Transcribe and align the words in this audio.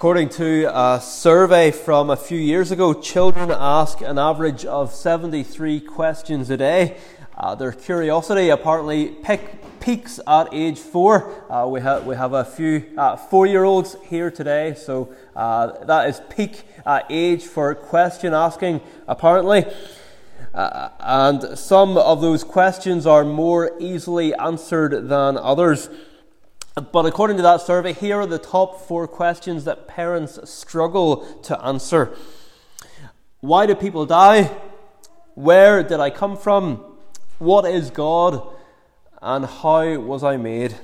According 0.00 0.30
to 0.30 0.64
a 0.74 0.98
survey 0.98 1.70
from 1.70 2.08
a 2.08 2.16
few 2.16 2.38
years 2.38 2.70
ago, 2.70 2.94
children 2.94 3.50
ask 3.50 4.00
an 4.00 4.18
average 4.18 4.64
of 4.64 4.94
73 4.94 5.78
questions 5.80 6.48
a 6.48 6.56
day. 6.56 6.96
Uh, 7.36 7.54
their 7.54 7.72
curiosity 7.72 8.48
apparently 8.48 9.08
pick, 9.08 9.78
peaks 9.78 10.18
at 10.26 10.48
age 10.54 10.78
four. 10.78 11.44
Uh, 11.52 11.66
we, 11.66 11.82
ha- 11.82 11.98
we 11.98 12.16
have 12.16 12.32
a 12.32 12.46
few 12.46 12.86
uh, 12.96 13.14
four 13.14 13.44
year 13.44 13.64
olds 13.64 13.94
here 14.06 14.30
today, 14.30 14.72
so 14.74 15.14
uh, 15.36 15.84
that 15.84 16.08
is 16.08 16.22
peak 16.30 16.62
uh, 16.86 17.02
age 17.10 17.42
for 17.44 17.74
question 17.74 18.32
asking, 18.32 18.80
apparently. 19.06 19.66
Uh, 20.54 20.88
and 21.00 21.58
some 21.58 21.98
of 21.98 22.22
those 22.22 22.42
questions 22.42 23.04
are 23.04 23.22
more 23.22 23.76
easily 23.78 24.34
answered 24.36 25.10
than 25.10 25.36
others. 25.36 25.90
But 26.74 27.04
according 27.04 27.36
to 27.38 27.42
that 27.42 27.60
survey, 27.62 27.92
here 27.92 28.20
are 28.20 28.26
the 28.26 28.38
top 28.38 28.80
four 28.86 29.08
questions 29.08 29.64
that 29.64 29.88
parents 29.88 30.38
struggle 30.48 31.24
to 31.42 31.60
answer 31.64 32.16
Why 33.40 33.66
do 33.66 33.74
people 33.74 34.06
die? 34.06 34.44
Where 35.34 35.82
did 35.82 36.00
I 36.00 36.10
come 36.10 36.36
from? 36.36 36.84
What 37.38 37.64
is 37.64 37.90
God? 37.90 38.46
And 39.22 39.44
how 39.46 39.98
was 39.98 40.22
I 40.22 40.36
made? 40.36 40.76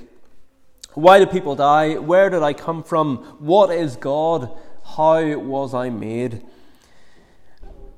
Why 0.93 1.19
do 1.19 1.25
people 1.25 1.55
die? 1.55 1.95
Where 1.95 2.29
did 2.29 2.43
I 2.43 2.53
come 2.53 2.83
from? 2.83 3.17
What 3.39 3.71
is 3.71 3.95
God? 3.95 4.57
How 4.83 5.37
was 5.37 5.73
I 5.73 5.89
made? 5.89 6.43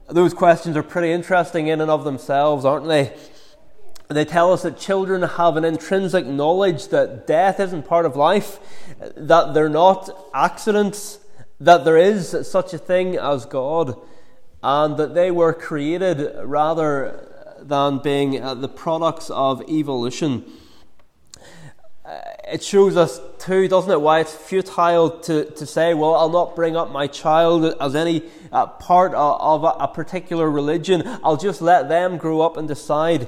Those 0.09 0.33
questions 0.33 0.75
are 0.75 0.83
pretty 0.83 1.11
interesting 1.11 1.67
in 1.67 1.81
and 1.81 1.89
of 1.89 2.03
themselves, 2.03 2.65
aren't 2.65 2.87
they? 2.87 3.15
They 4.11 4.25
tell 4.25 4.51
us 4.51 4.63
that 4.63 4.79
children 4.79 5.21
have 5.21 5.55
an 5.55 5.63
intrinsic 5.63 6.25
knowledge 6.25 6.87
that 6.87 7.27
death 7.27 7.59
isn't 7.59 7.83
part 7.83 8.07
of 8.07 8.15
life, 8.15 8.57
that 9.15 9.53
they're 9.53 9.69
not 9.69 10.09
accidents, 10.33 11.19
that 11.59 11.85
there 11.85 11.95
is 11.95 12.35
such 12.49 12.73
a 12.73 12.79
thing 12.79 13.17
as 13.17 13.45
God, 13.45 13.95
and 14.63 14.97
that 14.97 15.13
they 15.13 15.29
were 15.29 15.53
created 15.53 16.27
rather 16.43 17.23
than 17.61 17.99
being 17.99 18.41
uh, 18.41 18.55
the 18.55 18.67
products 18.67 19.29
of 19.29 19.61
evolution. 19.69 20.43
Uh, 22.03 22.19
it 22.47 22.63
shows 22.63 22.97
us, 22.97 23.21
too, 23.37 23.67
doesn't 23.67 23.91
it, 23.91 24.01
why 24.01 24.21
it's 24.21 24.33
futile 24.33 25.19
to, 25.19 25.45
to 25.51 25.67
say, 25.67 25.93
well, 25.93 26.15
I'll 26.15 26.29
not 26.29 26.55
bring 26.55 26.75
up 26.75 26.89
my 26.89 27.05
child 27.05 27.75
as 27.79 27.93
any 27.93 28.23
uh, 28.51 28.65
part 28.65 29.13
of, 29.13 29.63
a 29.63 29.87
particular 29.87 30.49
religion. 30.49 31.03
I'll 31.23 31.37
just 31.37 31.61
let 31.61 31.89
them 31.89 32.17
grow 32.17 32.41
up 32.41 32.57
and 32.57 32.67
decide. 32.67 33.27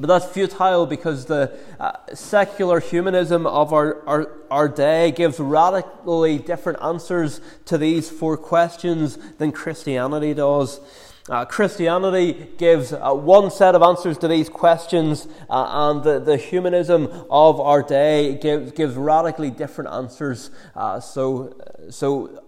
But 0.00 0.06
that's 0.06 0.24
futile 0.24 0.86
because 0.86 1.26
the 1.26 1.58
uh, 1.78 1.92
secular 2.14 2.80
humanism 2.80 3.46
of 3.46 3.72
our, 3.74 4.02
our, 4.08 4.32
our 4.50 4.68
day 4.68 5.10
gives 5.10 5.38
radically 5.38 6.38
different 6.38 6.82
answers 6.82 7.40
to 7.66 7.76
these 7.76 8.08
four 8.08 8.38
questions 8.38 9.18
than 9.36 9.52
Christianity 9.52 10.32
does. 10.32 10.80
Uh, 11.28 11.44
Christianity 11.44 12.48
gives 12.56 12.94
uh, 12.94 13.12
one 13.12 13.50
set 13.50 13.74
of 13.74 13.82
answers 13.82 14.16
to 14.18 14.26
these 14.26 14.48
questions, 14.48 15.28
uh, 15.50 15.90
and 15.90 16.02
the, 16.02 16.18
the 16.18 16.38
humanism 16.38 17.06
of 17.30 17.60
our 17.60 17.82
day 17.82 18.36
gives, 18.36 18.72
gives 18.72 18.94
radically 18.94 19.50
different 19.50 19.90
answers. 19.90 20.50
Uh, 20.74 20.98
so, 20.98 21.54
so 21.90 22.42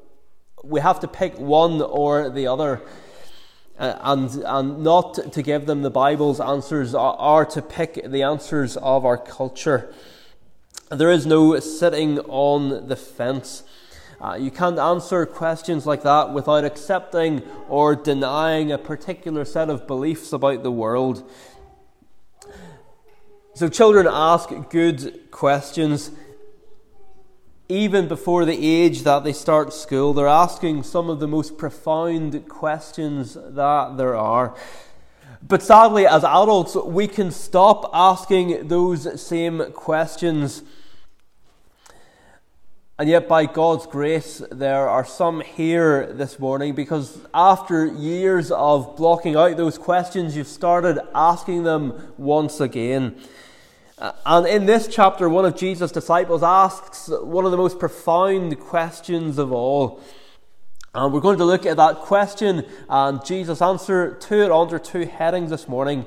we 0.65 0.81
have 0.81 1.01
to 1.01 1.07
pick 1.09 1.39
one 1.39 1.83
or 1.83 2.31
the 2.31 2.47
other 2.47 2.81
uh, 3.79 3.97
and, 4.03 4.31
and 4.45 4.83
not 4.83 5.33
to 5.33 5.43
give 5.43 5.67
them 5.67 5.83
the 5.83 5.91
Bible's 5.91 6.41
answers 6.41 6.95
are, 6.95 7.15
are 7.15 7.45
to 7.47 7.63
pick 7.63 8.03
the 8.05 8.23
answers 8.23 8.77
of 8.77 9.05
our 9.05 9.19
culture. 9.19 9.93
There 10.91 11.11
is 11.11 11.25
no 11.25 11.59
sitting 11.59 12.19
on 12.21 12.89
the 12.89 12.97
fence. 12.97 13.65
Uh, 14.21 14.35
you 14.35 14.51
can't 14.51 14.79
answer 14.79 15.27
questions 15.27 15.87
like 15.87 16.03
that 16.03 16.33
without 16.33 16.65
accepting 16.65 17.43
or 17.69 17.97
denying 17.97 18.71
a 18.71 18.79
particular 18.79 19.45
set 19.45 19.69
of 19.69 19.87
beliefs 19.87 20.33
about 20.33 20.63
the 20.63 20.71
world. 20.71 21.29
So, 23.55 23.69
children 23.69 24.07
ask 24.09 24.51
good 24.71 25.31
questions 25.31 26.11
even 27.69 28.09
before 28.09 28.45
the 28.45 28.59
age 28.67 29.03
that 29.03 29.25
they 29.25 29.33
start 29.33 29.73
school, 29.73 30.13
they're 30.13 30.27
asking 30.27 30.83
some 30.83 31.09
of 31.09 31.21
the 31.21 31.29
most 31.29 31.57
profound 31.57 32.49
questions 32.49 33.35
that 33.35 33.97
there 33.97 34.15
are. 34.15 34.55
But 35.47 35.63
sadly, 35.63 36.07
as 36.07 36.23
adults, 36.23 36.77
we 36.77 37.09
can 37.09 37.31
stop 37.31 37.91
asking 37.93 38.69
those 38.69 39.21
same 39.21 39.73
questions. 39.73 40.63
And 42.99 43.09
yet, 43.09 43.27
by 43.27 43.47
God's 43.47 43.87
grace, 43.87 44.43
there 44.53 44.89
are 44.89 45.05
some 45.05 45.41
here 45.41 46.13
this 46.13 46.39
morning 46.39 46.75
because 46.75 47.19
after 47.35 47.87
years 47.87 48.53
of 48.53 48.97
blocking 48.97 49.35
out 49.35 49.57
those 49.57 49.79
questions, 49.79 50.37
you've 50.37 50.47
started 50.47 51.01
asking 51.15 51.65
them 51.65 52.13
once 52.17 52.61
again. 52.61 53.17
Uh, 54.03 54.11
and 54.27 54.47
in 54.49 54.67
this 54.67 54.89
chapter, 54.89 55.29
one 55.29 55.45
of 55.45 55.55
Jesus' 55.55 55.93
disciples 55.93 56.43
asks 56.43 57.09
one 57.09 57.45
of 57.45 57.53
the 57.53 57.57
most 57.57 57.79
profound 57.79 58.59
questions 58.59 59.39
of 59.39 59.53
all. 59.53 60.01
And 60.93 61.15
we're 61.15 61.21
going 61.21 61.39
to 61.39 61.45
look 61.45 61.65
at 61.67 61.77
that 61.77 61.99
question 61.99 62.67
and 62.89 63.25
Jesus' 63.25 63.63
answer 63.63 64.15
to 64.15 64.43
it 64.43 64.51
under 64.51 64.81
two 64.81 65.07
headings 65.07 65.51
this 65.51 65.69
morning. 65.69 66.07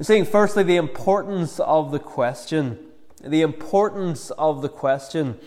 Seeing 0.00 0.24
firstly, 0.24 0.64
the 0.64 0.74
importance 0.74 1.60
of 1.60 1.92
the 1.92 2.00
question. 2.00 2.76
The 3.22 3.42
importance 3.42 4.30
of 4.30 4.60
the 4.60 4.68
question. 4.68 5.38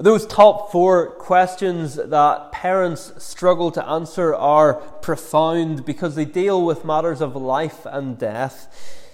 Those 0.00 0.26
top 0.26 0.72
four 0.72 1.12
questions 1.12 1.94
that 1.94 2.50
parents 2.50 3.12
struggle 3.18 3.70
to 3.70 3.88
answer 3.88 4.34
are 4.34 4.74
profound 4.74 5.84
because 5.84 6.16
they 6.16 6.24
deal 6.24 6.66
with 6.66 6.84
matters 6.84 7.20
of 7.20 7.36
life 7.36 7.86
and 7.86 8.18
death. 8.18 9.04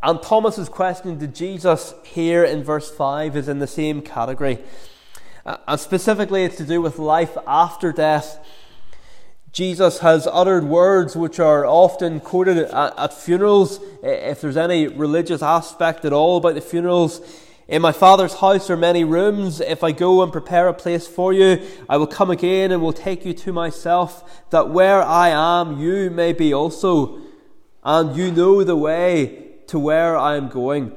And 0.00 0.22
Thomas's 0.22 0.68
question 0.68 1.18
to 1.18 1.26
Jesus 1.26 1.92
here 2.04 2.44
in 2.44 2.62
verse 2.62 2.88
5 2.88 3.36
is 3.36 3.48
in 3.48 3.58
the 3.58 3.66
same 3.66 4.00
category. 4.00 4.58
Uh, 5.44 5.56
and 5.66 5.80
specifically, 5.80 6.44
it's 6.44 6.56
to 6.58 6.64
do 6.64 6.80
with 6.80 7.00
life 7.00 7.36
after 7.48 7.90
death. 7.90 8.38
Jesus 9.50 9.98
has 9.98 10.28
uttered 10.30 10.62
words 10.62 11.16
which 11.16 11.40
are 11.40 11.66
often 11.66 12.20
quoted 12.20 12.58
at, 12.58 12.96
at, 12.96 13.12
funerals, 13.12 13.80
if 14.04 14.40
there's 14.40 14.56
any 14.56 14.86
religious 14.86 15.42
aspect 15.42 16.04
at 16.04 16.12
all 16.12 16.36
about 16.36 16.54
the 16.54 16.60
funerals. 16.60 17.20
In 17.66 17.82
my 17.82 17.90
Father's 17.90 18.34
house 18.34 18.70
are 18.70 18.76
many 18.76 19.02
rooms. 19.02 19.60
If 19.60 19.82
I 19.82 19.90
go 19.90 20.22
and 20.22 20.30
prepare 20.30 20.68
a 20.68 20.74
place 20.74 21.08
for 21.08 21.32
you, 21.32 21.60
I 21.88 21.96
will 21.96 22.06
come 22.06 22.30
again 22.30 22.70
and 22.70 22.80
will 22.80 22.92
take 22.92 23.24
you 23.24 23.34
to 23.34 23.52
myself, 23.52 24.46
that 24.50 24.70
where 24.70 25.02
I 25.02 25.30
am, 25.30 25.80
you 25.80 26.08
may 26.08 26.32
be 26.32 26.54
also. 26.54 27.20
And 27.82 28.16
you 28.16 28.30
know 28.30 28.62
the 28.62 28.76
way 28.76 29.47
to 29.68 29.78
where 29.78 30.16
I 30.16 30.36
am 30.36 30.48
going. 30.48 30.92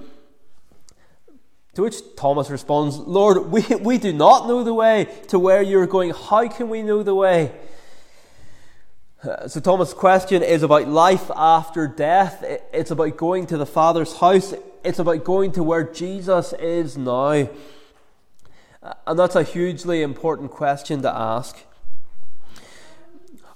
To 1.76 1.84
which 1.84 1.98
Thomas 2.18 2.50
responds, 2.50 2.98
Lord, 2.98 3.50
we, 3.50 3.62
we 3.80 3.98
do 3.98 4.12
not 4.12 4.48
know 4.48 4.64
the 4.64 4.74
way 4.74 5.08
to 5.30 5.40
where 5.40 5.62
you're 5.62 5.88
going. 5.88 6.12
How 6.12 6.48
can 6.50 6.70
we 6.70 6.82
know 6.82 7.04
the 7.04 7.16
way? 7.16 7.54
So, 9.48 9.60
Thomas' 9.60 9.94
question 9.94 10.42
is 10.42 10.64
about 10.64 10.88
life 10.88 11.30
after 11.36 11.88
death. 11.88 12.44
It's 12.74 12.90
about 12.90 13.16
going 13.18 13.46
to 13.48 13.58
the 13.58 13.68
Father's 13.68 14.18
house. 14.18 14.54
It's 14.84 14.98
about 14.98 15.24
going 15.24 15.52
to 15.54 15.64
where 15.64 15.84
Jesus 15.84 16.54
is 16.54 16.98
now. 16.98 17.48
And 19.06 19.20
that's 19.20 19.36
a 19.36 19.44
hugely 19.44 20.02
important 20.02 20.50
question 20.50 21.04
to 21.04 21.16
ask. 21.16 21.56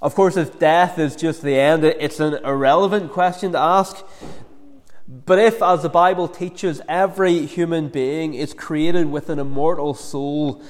Of 0.00 0.14
course, 0.14 0.36
if 0.36 0.58
death 0.60 1.00
is 1.00 1.16
just 1.16 1.42
the 1.42 1.58
end, 1.58 1.84
it's 1.84 2.20
an 2.20 2.34
irrelevant 2.44 3.10
question 3.10 3.50
to 3.52 3.58
ask. 3.58 4.04
But 5.08 5.38
if, 5.38 5.62
as 5.62 5.82
the 5.82 5.88
Bible 5.88 6.26
teaches, 6.26 6.80
every 6.88 7.46
human 7.46 7.88
being 7.88 8.34
is 8.34 8.52
created 8.52 9.06
with 9.10 9.30
an 9.30 9.38
immortal 9.38 9.94
soul, 9.94 10.62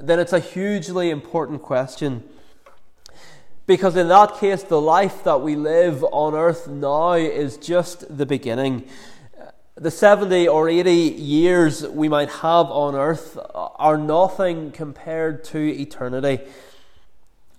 then 0.00 0.18
it's 0.18 0.32
a 0.32 0.40
hugely 0.40 1.10
important 1.10 1.62
question. 1.62 2.24
Because 3.66 3.94
in 3.94 4.08
that 4.08 4.38
case, 4.38 4.62
the 4.62 4.80
life 4.80 5.22
that 5.24 5.42
we 5.42 5.56
live 5.56 6.04
on 6.04 6.34
earth 6.34 6.68
now 6.68 7.12
is 7.12 7.58
just 7.58 8.16
the 8.16 8.24
beginning. 8.24 8.88
The 9.74 9.90
70 9.90 10.48
or 10.48 10.68
80 10.68 10.92
years 10.92 11.86
we 11.86 12.08
might 12.08 12.28
have 12.30 12.66
on 12.66 12.94
earth 12.94 13.38
are 13.54 13.98
nothing 13.98 14.72
compared 14.72 15.44
to 15.44 15.58
eternity. 15.58 16.40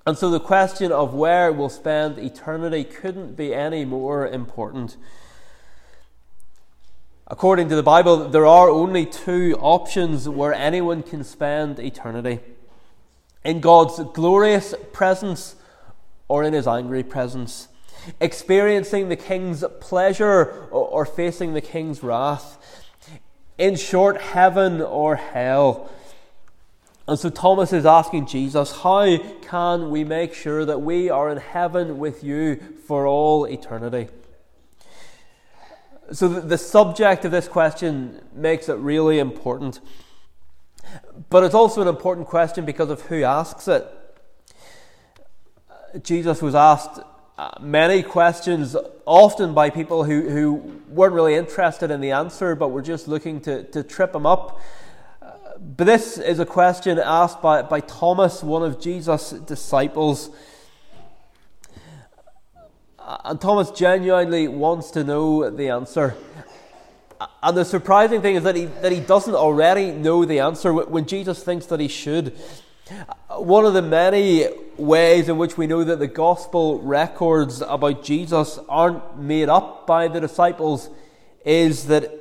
And 0.06 0.18
so 0.18 0.30
the 0.30 0.40
question 0.40 0.92
of 0.92 1.14
where 1.14 1.52
we'll 1.52 1.70
spend 1.70 2.18
eternity 2.18 2.84
couldn't 2.84 3.36
be 3.36 3.54
any 3.54 3.86
more 3.86 4.28
important. 4.28 4.98
According 7.34 7.70
to 7.70 7.76
the 7.76 7.82
Bible, 7.82 8.30
there 8.30 8.46
are 8.46 8.70
only 8.70 9.08
two 9.08 9.58
options 9.60 10.30
where 10.30 10.54
anyone 10.54 11.02
can 11.02 11.24
spend 11.24 11.80
eternity 11.80 12.38
in 13.44 13.60
God's 13.60 14.00
glorious 14.14 14.76
presence 14.92 15.56
or 16.28 16.44
in 16.44 16.54
his 16.54 16.68
angry 16.68 17.02
presence, 17.02 17.70
experiencing 18.22 19.10
the 19.10 19.16
king's 19.16 19.64
pleasure 19.80 20.68
or, 20.70 21.08
facing 21.08 21.56
the 21.56 21.62
king's 21.62 22.04
wrath. 22.04 22.60
In 23.58 23.78
short, 23.78 24.22
heaven 24.22 24.80
or 24.80 25.16
hell. 25.16 25.90
And 27.08 27.18
so 27.18 27.32
Thomas 27.32 27.74
is 27.74 27.88
asking 27.88 28.28
Jesus, 28.28 28.84
How 28.84 29.18
can 29.42 29.90
we 29.90 30.04
make 30.04 30.36
sure 30.36 30.66
that 30.66 30.84
we 30.84 31.10
are 31.10 31.32
in 31.32 31.40
heaven 31.40 31.98
with 31.98 32.24
you 32.24 32.58
for 32.86 33.08
all 33.08 33.46
eternity? 33.46 34.10
So, 36.14 36.28
the, 36.28 36.42
the 36.42 36.58
subject 36.60 37.26
of 37.26 37.32
this 37.32 37.48
question 37.48 38.22
makes 38.36 38.70
it 38.70 38.76
really 38.76 39.18
important. 39.18 39.80
But 41.30 41.44
it's 41.44 41.56
also 41.56 41.82
an 41.82 41.88
important 41.88 42.28
question 42.28 42.66
because 42.66 42.92
of 42.92 43.02
who 43.02 43.24
asks 43.24 43.68
it. 43.68 43.88
Jesus 46.04 46.40
was 46.40 46.54
asked 46.54 47.00
uh, 47.36 47.50
many 47.60 48.04
questions, 48.04 48.76
often 49.06 49.56
by 49.56 49.72
people 49.72 50.04
who, 50.04 50.30
who 50.30 50.82
weren't 50.88 51.14
really 51.14 51.34
interested 51.34 51.90
in 51.90 52.00
the 52.00 52.12
answer 52.12 52.54
but 52.54 52.68
were 52.68 52.84
just 52.84 53.08
looking 53.08 53.42
to, 53.42 53.64
to 53.72 53.82
trip 53.82 54.14
him 54.14 54.28
up. 54.28 54.62
But 55.60 55.86
this 55.86 56.20
is 56.20 56.38
a 56.38 56.46
question 56.46 57.00
asked 57.00 57.42
by, 57.42 57.64
by 57.64 57.80
Thomas, 57.80 58.44
one 58.44 58.62
of 58.62 58.80
Jesus' 58.80 59.32
disciples. 59.32 60.30
And 63.06 63.40
Thomas 63.40 63.72
genuinely 63.72 64.48
wants 64.48 64.92
to 64.92 65.04
know 65.04 65.50
the 65.50 65.70
answer. 65.70 66.16
And 67.42 67.58
the 67.58 67.66
surprising 67.66 68.22
thing 68.22 68.36
is 68.36 68.44
that 68.44 68.56
he, 68.56 68.66
that 68.66 68.92
he 68.92 69.00
doesn't 69.00 69.36
already 69.36 69.92
know 69.92 70.26
the 70.26 70.40
answer 70.40 70.74
when 70.74 71.06
Jesus 71.06 71.44
thinks 71.44 71.66
that 71.68 71.80
he 71.80 71.88
should. 71.88 72.38
One 73.30 73.66
of 73.66 73.74
the 73.74 73.82
many 73.82 74.48
ways 74.78 75.30
in 75.30 75.38
which 75.38 75.58
we 75.58 75.68
know 75.68 75.84
that 75.84 76.00
the 76.00 76.08
gospel 76.08 76.80
records 76.80 77.62
about 77.62 78.04
Jesus 78.04 78.60
aren't 78.68 79.18
made 79.18 79.50
up 79.50 79.88
by 79.88 80.08
the 80.08 80.20
disciples 80.20 80.90
is 81.46 81.88
that 81.88 82.12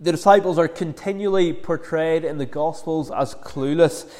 the 0.00 0.12
disciples 0.12 0.58
are 0.58 0.68
continually 0.68 1.52
portrayed 1.52 2.24
in 2.24 2.38
the 2.38 2.46
gospels 2.46 3.10
as 3.10 3.34
clueless. 3.34 4.10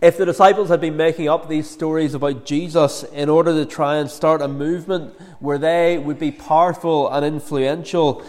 If 0.00 0.18
the 0.18 0.26
disciples 0.26 0.68
had 0.68 0.80
been 0.80 0.96
making 0.96 1.28
up 1.28 1.48
these 1.48 1.70
stories 1.70 2.14
about 2.14 2.44
Jesus 2.44 3.04
in 3.04 3.28
order 3.28 3.52
to 3.52 3.64
try 3.64 3.96
and 3.96 4.10
start 4.10 4.42
a 4.42 4.48
movement 4.48 5.14
where 5.40 5.58
they 5.58 5.96
would 5.96 6.18
be 6.18 6.32
powerful 6.32 7.08
and 7.08 7.24
influential, 7.24 8.22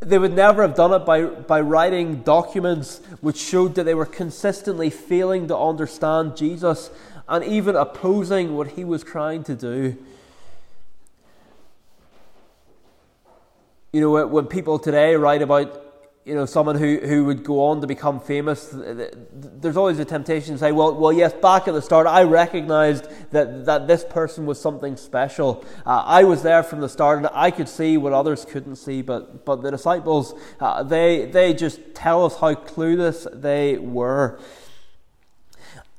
they 0.00 0.18
would 0.18 0.34
never 0.34 0.62
have 0.62 0.74
done 0.74 0.92
it 0.92 1.06
by, 1.06 1.24
by 1.24 1.60
writing 1.60 2.22
documents 2.22 3.00
which 3.20 3.38
showed 3.38 3.74
that 3.74 3.84
they 3.84 3.94
were 3.94 4.06
consistently 4.06 4.90
failing 4.90 5.48
to 5.48 5.56
understand 5.56 6.36
Jesus 6.36 6.90
and 7.28 7.44
even 7.44 7.76
opposing 7.76 8.56
what 8.56 8.68
he 8.68 8.84
was 8.84 9.02
trying 9.02 9.42
to 9.44 9.54
do. 9.54 9.96
You 13.92 14.00
know, 14.00 14.26
when 14.26 14.46
people 14.46 14.78
today 14.78 15.16
write 15.16 15.42
about 15.42 15.89
you 16.24 16.34
know, 16.34 16.44
someone 16.44 16.76
who, 16.76 16.98
who 16.98 17.24
would 17.24 17.42
go 17.42 17.64
on 17.64 17.80
to 17.80 17.86
become 17.86 18.20
famous, 18.20 18.68
there's 18.72 19.76
always 19.76 19.98
a 19.98 20.04
temptation 20.04 20.54
to 20.54 20.58
say, 20.58 20.70
well, 20.70 20.94
well, 20.94 21.12
yes, 21.12 21.32
back 21.32 21.66
at 21.66 21.72
the 21.72 21.80
start, 21.80 22.06
I 22.06 22.24
recognized 22.24 23.08
that, 23.30 23.64
that 23.64 23.88
this 23.88 24.04
person 24.04 24.44
was 24.44 24.60
something 24.60 24.98
special. 24.98 25.64
Uh, 25.86 26.02
I 26.04 26.24
was 26.24 26.42
there 26.42 26.62
from 26.62 26.80
the 26.80 26.90
start, 26.90 27.18
and 27.18 27.28
I 27.32 27.50
could 27.50 27.70
see 27.70 27.96
what 27.96 28.12
others 28.12 28.44
couldn't 28.44 28.76
see. 28.76 29.00
But, 29.00 29.46
but 29.46 29.62
the 29.62 29.70
disciples, 29.70 30.34
uh, 30.60 30.82
they, 30.82 31.24
they 31.24 31.54
just 31.54 31.94
tell 31.94 32.26
us 32.26 32.36
how 32.36 32.54
clueless 32.54 33.26
they 33.40 33.78
were. 33.78 34.38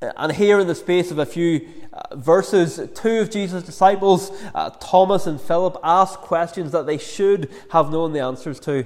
And 0.01 0.31
here, 0.31 0.59
in 0.59 0.67
the 0.67 0.75
space 0.75 1.09
of 1.09 1.17
a 1.17 1.25
few 1.25 1.67
uh, 1.93 2.15
verses, 2.15 2.89
two 2.93 3.19
of 3.19 3.31
Jesus' 3.31 3.63
disciples, 3.63 4.31
uh, 4.53 4.69
Thomas 4.79 5.25
and 5.25 5.41
Philip, 5.41 5.77
ask 5.83 6.19
questions 6.19 6.71
that 6.73 6.85
they 6.85 6.99
should 6.99 7.51
have 7.71 7.91
known 7.91 8.13
the 8.13 8.19
answers 8.19 8.59
to. 8.61 8.85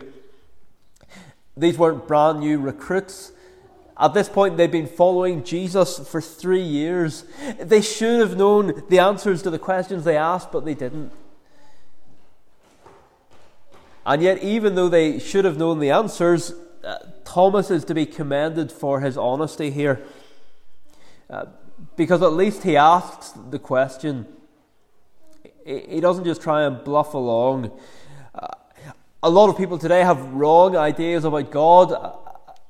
These 1.57 1.77
weren't 1.77 2.07
brand 2.07 2.39
new 2.39 2.59
recruits. 2.59 3.31
At 3.97 4.13
this 4.13 4.27
point, 4.27 4.57
they'd 4.57 4.71
been 4.71 4.87
following 4.87 5.43
Jesus 5.43 5.99
for 6.09 6.19
three 6.19 6.61
years. 6.61 7.23
They 7.59 7.81
should 7.81 8.19
have 8.19 8.35
known 8.35 8.83
the 8.89 8.99
answers 8.99 9.41
to 9.43 9.49
the 9.49 9.59
questions 9.59 10.03
they 10.03 10.17
asked, 10.17 10.51
but 10.51 10.65
they 10.65 10.73
didn't. 10.73 11.13
And 14.05 14.21
yet, 14.21 14.43
even 14.43 14.75
though 14.75 14.89
they 14.89 15.17
should 15.17 15.45
have 15.45 15.57
known 15.57 15.79
the 15.79 15.91
answers, 15.91 16.53
uh, 16.83 16.97
Thomas 17.23 17.71
is 17.71 17.85
to 17.85 17.93
be 17.93 18.05
commended 18.05 18.71
for 18.71 18.99
his 18.99 19.17
honesty 19.17 19.71
here. 19.71 20.03
Uh, 21.29 21.45
because 21.95 22.21
at 22.21 22.33
least 22.33 22.63
he 22.63 22.77
asks 22.77 23.31
the 23.49 23.59
question. 23.59 24.27
He 25.65 25.99
doesn't 25.99 26.25
just 26.25 26.41
try 26.41 26.63
and 26.63 26.83
bluff 26.83 27.13
along 27.13 27.71
a 29.25 29.29
lot 29.29 29.49
of 29.49 29.57
people 29.57 29.79
today 29.79 30.01
have 30.01 30.21
wrong 30.35 30.77
ideas 30.77 31.25
about 31.25 31.49
God 31.49 32.15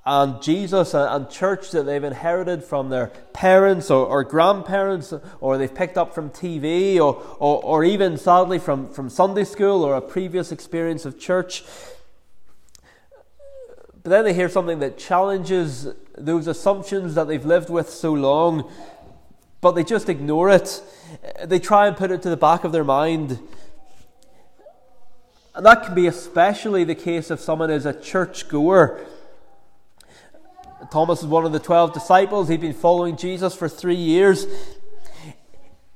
and 0.06 0.42
Jesus 0.42 0.94
and 0.94 1.30
church 1.30 1.72
that 1.72 1.84
they've 1.84 2.02
inherited 2.02 2.63
from 2.63 2.88
their 2.88 3.07
parents 3.34 3.92
or, 3.92 4.06
or 4.06 4.24
grandparents 4.24 5.13
or 5.42 5.57
they've 5.57 5.75
picked 5.75 5.98
up 5.98 6.16
from 6.16 6.30
TV 6.30 6.96
or, 6.96 7.22
or, 7.40 7.62
or, 7.62 7.84
even 7.84 8.18
sadly 8.18 8.57
from, 8.57 8.88
from 8.88 9.10
Sunday 9.10 9.44
school 9.44 9.84
or 9.84 9.96
a 9.96 10.02
previous 10.02 10.54
experience 10.54 11.04
of 11.04 11.19
church. 11.19 11.66
But 14.01 14.12
then 14.12 14.24
they 14.24 14.34
hear 14.34 14.48
something 14.48 14.80
that 14.80 14.98
challenges 14.98 15.90
those 16.18 16.48
assumptions 16.48 17.16
that 17.16 17.28
they've 17.28 17.46
lived 17.46 17.69
with 17.69 17.90
so 17.90 18.13
long, 18.13 18.72
but 19.60 19.72
they 19.72 19.84
just 19.84 20.08
ignore 20.08 20.50
it. 20.51 20.81
They 21.44 21.60
try 21.60 21.88
and 21.88 21.98
put 21.98 22.12
it 22.12 22.22
to 22.22 22.30
the 22.30 22.38
back 22.38 22.63
of 22.63 22.72
their 22.72 22.86
mind 22.86 23.40
and 25.56 25.66
that 25.66 25.86
can 25.86 25.96
be 25.96 26.07
especially 26.07 26.84
the 26.84 26.96
case 26.96 27.31
if 27.31 27.40
someone 27.40 27.72
is 27.72 27.86
a 27.86 27.94
church 27.94 28.50
goer. 28.50 29.00
Thomas 30.92 31.22
is 31.22 31.28
one 31.28 31.46
of 31.46 31.54
the 31.54 31.60
12 31.60 31.94
disciples. 31.94 32.50
He'd 32.50 32.62
been 32.62 32.74
following 32.74 33.16
Jesus 33.16 33.56
for 33.56 33.69
three 33.69 33.96
years. 33.96 34.46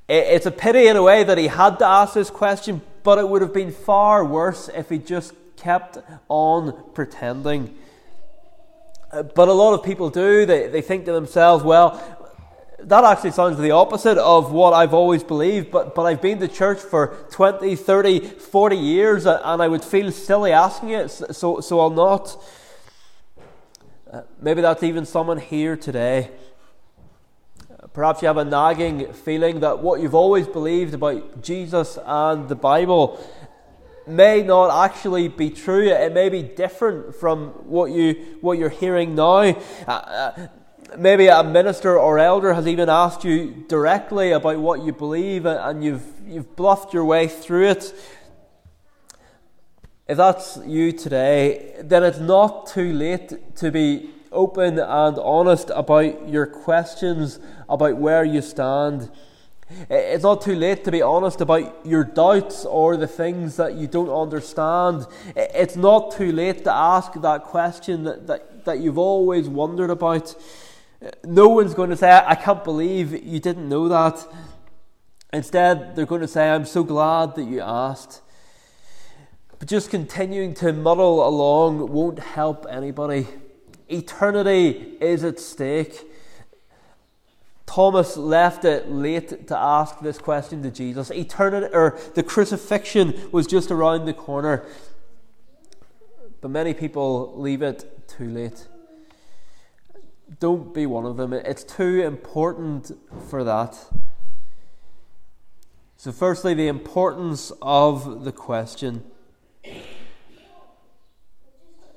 It's 0.08 0.46
a 0.46 0.52
pity, 0.52 0.88
in 0.88 0.96
a 0.96 1.04
way, 1.04 1.24
that 1.24 1.38
he 1.38 1.48
had 1.48 1.78
to 1.80 1.86
ask 1.86 2.14
this 2.14 2.30
question, 2.30 2.82
but 3.04 3.20
it 3.20 3.28
would 3.28 3.42
have 3.42 3.54
been 3.54 3.72
far 3.72 4.26
worse 4.26 4.70
if 4.74 4.90
he 4.90 4.98
just 4.98 5.34
kept 5.58 5.98
on 6.30 6.92
pretending. 6.94 7.78
Uh, 9.12 9.24
but 9.24 9.50
a 9.50 9.54
lot 9.54 9.74
of 9.74 9.84
people 9.84 10.10
do. 10.10 10.46
They, 10.46 10.68
they 10.68 10.82
think 10.82 11.06
to 11.06 11.12
themselves, 11.12 11.64
well, 11.64 12.19
that 12.84 13.04
actually 13.04 13.32
sounds 13.32 13.58
the 13.58 13.72
opposite 13.72 14.18
of 14.18 14.52
what 14.52 14.74
I've 14.74 14.94
always 14.94 15.24
believed, 15.24 15.72
but, 15.72 15.96
but 15.96 16.04
I've 16.04 16.22
been 16.22 16.40
to 16.40 16.48
church 16.48 16.80
for 16.80 17.16
20, 17.32 17.76
30, 17.76 18.20
40 18.20 18.76
years, 18.76 19.26
and 19.26 19.62
I 19.62 19.68
would 19.68 19.84
feel 19.84 20.12
silly 20.12 20.52
asking 20.52 20.90
it, 20.90 21.10
so, 21.10 21.60
so 21.60 21.80
I'll 21.80 21.90
not. 21.90 22.38
Uh, 24.12 24.22
maybe 24.42 24.62
that's 24.62 24.84
even 24.84 25.06
someone 25.06 25.38
here 25.38 25.76
today. 25.76 26.32
Perhaps 27.94 28.22
you 28.22 28.28
have 28.28 28.38
a 28.38 28.46
nagging 28.46 29.14
feeling 29.14 29.60
that 29.62 29.80
what 29.80 30.02
you've 30.02 30.16
always 30.16 30.48
believed 30.48 30.94
about 30.94 31.42
Jesus 31.42 31.98
and 32.06 32.48
the 32.48 32.56
Bible 32.56 33.20
may 34.08 34.42
not 34.42 34.86
actually 34.86 35.28
be 35.28 35.50
true. 35.50 35.88
It 35.88 36.14
may 36.14 36.30
be 36.30 36.42
different 36.42 37.16
from 37.16 37.50
what 37.70 37.92
you 37.92 38.38
what 38.42 38.58
you're 38.58 38.70
hearing 38.70 39.16
now. 39.16 39.56
Uh, 39.88 39.92
uh, 39.92 40.48
maybe 40.98 41.28
a 41.28 41.44
minister 41.44 41.98
or 41.98 42.20
elder 42.20 42.54
has 42.54 42.68
even 42.68 42.90
asked 42.90 43.24
you 43.24 43.66
directly 43.68 44.32
about 44.32 44.60
what 44.60 44.82
you 44.82 44.94
believe 44.94 45.46
and 45.46 45.84
you've, 45.84 46.06
you've 46.26 46.56
bluffed 46.56 46.94
your 46.94 47.06
way 47.06 47.28
through 47.28 47.70
it. 47.70 47.94
If 50.08 50.18
that's 50.18 50.58
you 50.66 50.92
today, 50.92 51.76
then 51.82 52.04
it's 52.04 52.20
not 52.20 52.68
too 52.68 52.92
late 52.94 53.56
to 53.58 53.72
be 53.72 54.10
open 54.32 54.80
and 54.80 55.18
honest 55.20 55.72
about 55.74 56.28
your 56.28 56.46
questions 56.46 57.40
about 57.68 57.98
where 57.98 58.24
you 58.24 58.42
stand. 58.42 59.12
It's 59.88 60.24
not 60.24 60.42
too 60.42 60.56
late 60.56 60.84
to 60.86 60.92
be 60.92 61.04
honest 61.04 61.42
about 61.42 61.86
your 61.86 62.04
doubts 62.04 62.66
or 62.66 62.98
the 62.98 63.08
things 63.08 63.58
that 63.58 63.76
you 63.76 63.88
don't 63.88 64.10
understand. 64.10 65.06
It's 65.36 65.76
not 65.76 66.12
too 66.12 66.32
late 66.32 66.64
to 66.64 66.74
ask 66.74 67.14
that 67.14 67.44
question 67.44 68.04
that, 68.06 68.26
that, 68.26 68.66
that 68.66 68.80
you've 68.80 68.98
always 68.98 69.48
wondered 69.48 69.92
about. 69.92 70.36
No 71.24 71.48
one's 71.50 71.74
going 71.74 71.90
to 71.90 71.98
say, 71.98 72.12
I 72.12 72.36
can't 72.36 72.64
believe 72.64 73.24
you 73.24 73.40
didn't 73.40 73.70
know 73.70 73.88
that. 73.88 74.28
Instead, 75.32 75.96
they're 75.96 76.06
going 76.06 76.22
to 76.22 76.28
say, 76.28 76.50
I'm 76.50 76.66
so 76.66 76.84
glad 76.84 77.36
that 77.36 77.44
you 77.44 77.62
asked. 77.62 78.22
But 79.60 79.68
just 79.68 79.90
continuing 79.90 80.54
to 80.56 80.74
muddle 80.74 81.28
along 81.28 81.92
won't 81.92 82.20
help 82.20 82.66
anybody. 82.70 83.28
Eternity 83.88 84.98
is 85.00 85.24
at 85.24 85.40
stake. 85.40 86.06
Thomas 87.66 88.18
left 88.18 88.66
it 88.66 88.90
late 88.90 89.48
to 89.48 89.58
ask 89.58 90.00
this 90.00 90.18
question 90.18 90.64
to 90.64 90.72
Jesus. 90.72 91.12
Eternity, 91.12 91.68
or 91.74 92.00
the 92.16 92.24
crucifixion 92.24 93.14
was 93.32 93.46
just 93.46 93.70
around 93.70 94.06
the 94.06 94.14
corner. 94.14 94.66
But 96.42 96.50
many 96.50 96.74
people 96.74 97.40
leave 97.40 97.62
it 97.62 98.08
too 98.08 98.28
late. 98.28 98.68
Don't 100.40 100.74
be 100.74 100.86
one 100.86 101.06
of 101.06 101.18
them. 101.18 101.34
It's 101.34 101.64
too 101.64 102.02
important 102.02 102.92
for 103.30 103.44
that. 103.44 103.78
So, 105.98 106.14
firstly, 106.14 106.54
the 106.54 106.68
importance 106.68 107.52
of 107.62 108.24
the 108.24 108.32
question. 108.32 109.04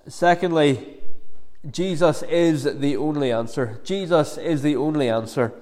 Secondly, 0.08 0.98
Jesus 1.70 2.24
is 2.24 2.64
the 2.64 2.96
only 2.96 3.30
answer. 3.30 3.80
Jesus 3.84 4.36
is 4.36 4.62
the 4.62 4.74
only 4.74 5.08
answer. 5.08 5.52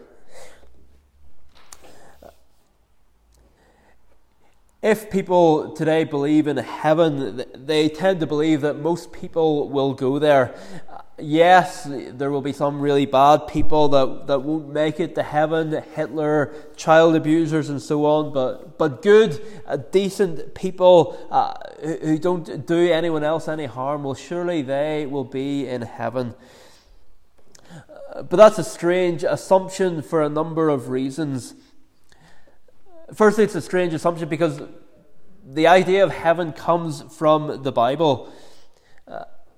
If 4.82 5.10
people 5.10 5.72
today 5.72 6.04
believe 6.04 6.46
in 6.46 6.56
heaven, 6.56 7.44
they 7.54 7.90
tend 7.90 8.20
to 8.20 8.26
believe 8.26 8.62
that 8.62 8.78
most 8.78 9.12
people 9.12 9.68
will 9.68 9.92
go 9.92 10.18
there. 10.18 10.54
Yes, 11.20 11.86
there 11.88 12.30
will 12.30 12.42
be 12.42 12.52
some 12.52 12.80
really 12.80 13.06
bad 13.06 13.46
people 13.46 13.88
that, 13.88 14.26
that 14.26 14.42
won't 14.42 14.68
make 14.68 15.00
it 15.00 15.14
to 15.14 15.22
heaven, 15.22 15.82
Hitler, 15.94 16.54
child 16.76 17.14
abusers, 17.14 17.68
and 17.68 17.80
so 17.80 18.04
on, 18.06 18.32
but, 18.32 18.78
but 18.78 19.02
good, 19.02 19.40
uh, 19.66 19.76
decent 19.76 20.54
people 20.54 21.18
uh, 21.30 21.54
who, 21.80 22.18
don't 22.18 22.66
do 22.66 22.92
anyone 22.92 23.24
else 23.24 23.48
any 23.48 23.66
harm, 23.66 24.04
well, 24.04 24.14
surely 24.14 24.62
they 24.62 25.06
will 25.06 25.24
be 25.24 25.66
in 25.66 25.82
heaven. 25.82 26.34
But 28.14 28.36
that's 28.36 28.58
a 28.58 28.64
strange 28.64 29.22
assumption 29.22 30.02
for 30.02 30.22
a 30.22 30.28
number 30.28 30.68
of 30.68 30.88
reasons. 30.88 31.54
Firstly, 33.14 33.44
it's 33.44 33.54
a 33.54 33.60
strange 33.60 33.94
assumption 33.94 34.28
because 34.28 34.60
the 35.44 35.66
idea 35.66 36.04
of 36.04 36.10
heaven 36.10 36.52
comes 36.52 37.02
from 37.02 37.62
the 37.62 37.72
Bible. 37.72 38.32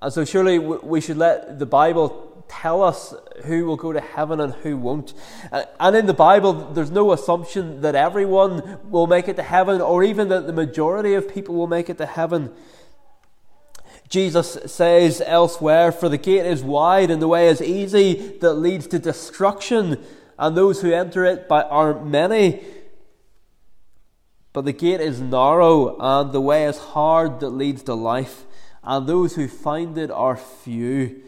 And 0.03 0.13
so, 0.13 0.25
surely 0.25 0.59
we 0.59 1.01
should 1.01 1.17
let 1.17 1.61
the 1.61 1.67
Bible 1.67 2.45
tell 2.49 2.83
us 2.83 3.15
who 3.45 3.65
will 3.65 3.77
go 3.77 3.93
to 3.93 4.01
heaven 4.01 4.41
and 4.41 4.53
who 4.53 4.77
won't. 4.77 5.15
Uh, 5.51 5.65
and 5.79 5.97
in 5.97 6.07
the 6.07 6.13
Bible, 6.13 6.53
there's 6.53 6.91
no 6.91 7.13
assumption 7.13 7.81
that 7.83 7.95
everyone 7.95 8.81
will 8.91 9.07
make 9.07 9.29
it 9.29 9.37
to 9.37 9.43
heaven 9.43 9.81
or 9.81 10.03
even 10.03 10.29
that 10.29 10.49
the 10.49 10.53
majority 10.53 11.15
of 11.15 11.33
people 11.33 11.55
will 11.55 11.69
make 11.69 11.89
it 11.89 11.99
to 11.99 12.07
heaven. 12.07 12.53
Jesus 14.09 14.59
says 14.67 15.23
elsewhere, 15.25 15.93
For 15.93 16.09
the 16.09 16.19
gate 16.19 16.47
is 16.47 16.63
wide 16.63 17.11
and 17.11 17.23
the 17.23 17.29
way 17.29 17.49
is 17.49 17.63
easy 17.63 18.37
that 18.41 18.55
leads 18.55 18.89
to 18.89 18.99
destruction, 18.99 20.05
and 20.37 20.57
those 20.57 20.83
who 20.83 20.93
enter 20.93 21.25
it 21.25 21.49
by 21.49 21.63
are 21.63 22.05
many. 22.05 22.63
But 24.53 24.67
the 24.67 24.73
gate 24.73 25.01
is 25.01 25.21
narrow, 25.21 25.97
and 25.99 26.33
the 26.33 26.41
way 26.41 26.65
is 26.65 26.77
hard 26.77 27.41
that 27.41 27.51
leads 27.51 27.85
to 27.85 27.95
life, 27.95 28.45
and 28.85 29.07
those 29.07 29.37
who 29.37 29.49
find 29.49 29.97
it 29.97 30.11
are 30.11 30.37
few. 30.37 31.23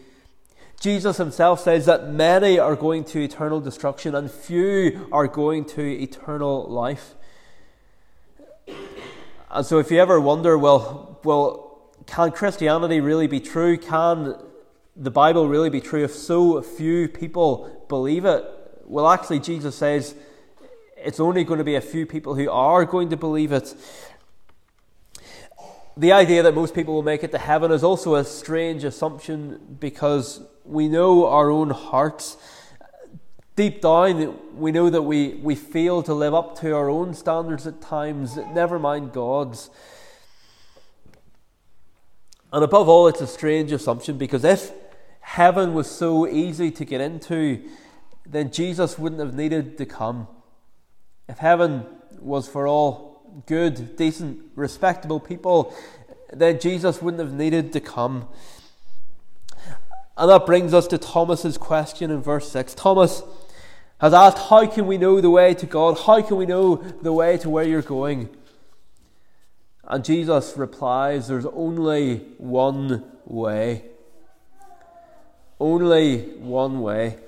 Jesus 0.81 1.17
himself 1.17 1.61
says 1.61 1.87
that 1.87 2.11
many 2.11 2.59
are 2.59 2.77
going 2.77 3.05
to 3.05 3.23
eternal 3.23 3.61
destruction, 3.61 4.15
and 4.15 4.31
few 4.31 5.09
are 5.13 5.27
going 5.27 5.65
to 5.65 5.83
eternal 5.83 6.69
life. 6.69 7.15
And 9.51 9.65
so, 9.65 9.79
if 9.79 9.91
you 9.91 9.99
ever 10.01 10.21
wonder, 10.21 10.59
well, 10.59 11.21
well, 11.25 11.93
can 12.07 12.33
Christianity 12.33 13.01
really 13.01 13.29
be 13.29 13.41
true? 13.41 13.79
Can 13.79 14.35
the 14.97 15.11
Bible 15.11 15.49
really 15.49 15.71
be 15.71 15.81
true 15.81 16.05
if 16.05 16.13
so 16.13 16.61
few 16.61 17.09
people 17.09 17.87
believe 17.89 18.25
it? 18.25 18.45
Well, 18.85 19.09
actually, 19.09 19.41
Jesus 19.41 19.77
says 19.77 20.15
it's 20.97 21.21
only 21.21 21.45
going 21.45 21.59
to 21.59 21.65
be 21.65 21.77
a 21.77 21.81
few 21.81 22.07
people 22.07 22.35
who 22.35 22.51
are 22.51 22.85
going 22.85 23.11
to 23.11 23.17
believe 23.17 23.53
it. 23.53 23.75
The 25.97 26.11
idea 26.11 26.43
that 26.43 26.57
most 26.57 26.75
people 26.75 26.95
will 26.95 27.05
make 27.05 27.23
it 27.23 27.31
to 27.31 27.39
heaven 27.39 27.71
is 27.71 27.85
also 27.85 28.17
a 28.17 28.25
strange 28.25 28.83
assumption 28.83 29.77
because 29.79 30.43
we 30.65 30.89
know 30.89 31.27
our 31.27 31.51
own 31.51 31.71
hearts. 31.71 32.37
Deep 33.55 33.81
down, 33.81 34.37
we 34.57 34.73
know 34.73 34.91
that 34.91 35.03
we, 35.03 35.35
we 35.35 35.55
fail 35.55 36.03
to 36.03 36.13
live 36.13 36.35
up 36.35 36.59
to 36.61 36.75
our 36.75 36.91
own 36.91 37.15
standards 37.15 37.65
at 37.69 37.81
times, 37.81 38.37
never 38.53 38.81
mind 38.81 39.13
God's. 39.13 39.71
And 42.53 42.65
above 42.65 42.89
all, 42.89 43.07
it's 43.07 43.21
a 43.21 43.27
strange 43.29 43.71
assumption 43.71 44.19
because 44.19 44.43
if 44.43 44.73
heaven 45.21 45.75
was 45.75 45.89
so 45.89 46.27
easy 46.27 46.73
to 46.73 46.85
get 46.85 47.01
into, 47.01 47.63
then 48.27 48.51
Jesus 48.51 48.99
wouldn't 48.99 49.21
have 49.21 49.35
needed 49.35 49.79
to 49.79 49.87
come. 49.87 50.27
If 51.29 51.39
heaven 51.39 51.87
was 52.19 52.49
for 52.49 52.67
all 52.67 53.04
good, 53.47 53.97
decent, 53.97 54.41
respectable 54.55 55.21
people, 55.21 55.75
then 56.33 56.59
Jesus 56.61 57.01
wouldn't 57.03 57.23
have 57.23 57.35
needed 57.35 57.73
to 57.73 57.81
come. 57.81 58.29
And 60.17 60.31
that 60.31 60.47
brings 60.47 60.73
us 60.73 60.87
to 60.89 60.99
Thomas's 60.99 61.59
question 61.59 62.11
in 62.11 62.23
verse 62.23 62.51
6. 62.51 62.75
Thomas 62.75 63.23
has 64.01 64.15
asked, 64.15 64.39
How 64.49 64.67
can 64.67 64.87
we 64.87 64.97
know 64.97 65.21
the 65.21 65.31
way 65.31 65.55
to 65.55 65.67
God? 65.67 65.99
How 65.99 66.23
can 66.23 66.37
we 66.37 66.47
know 66.47 66.77
the 66.77 67.13
way 67.13 67.37
to 67.39 67.51
where 67.51 67.65
you're 67.65 67.83
going? 67.83 68.29
And 69.87 70.05
Jesus 70.05 70.57
replies, 70.57 71.29
There's 71.29 71.47
only 71.47 72.19
one 72.39 73.05
way. 73.25 73.85
Only 75.59 76.21
one 76.39 76.81
way. 76.81 77.19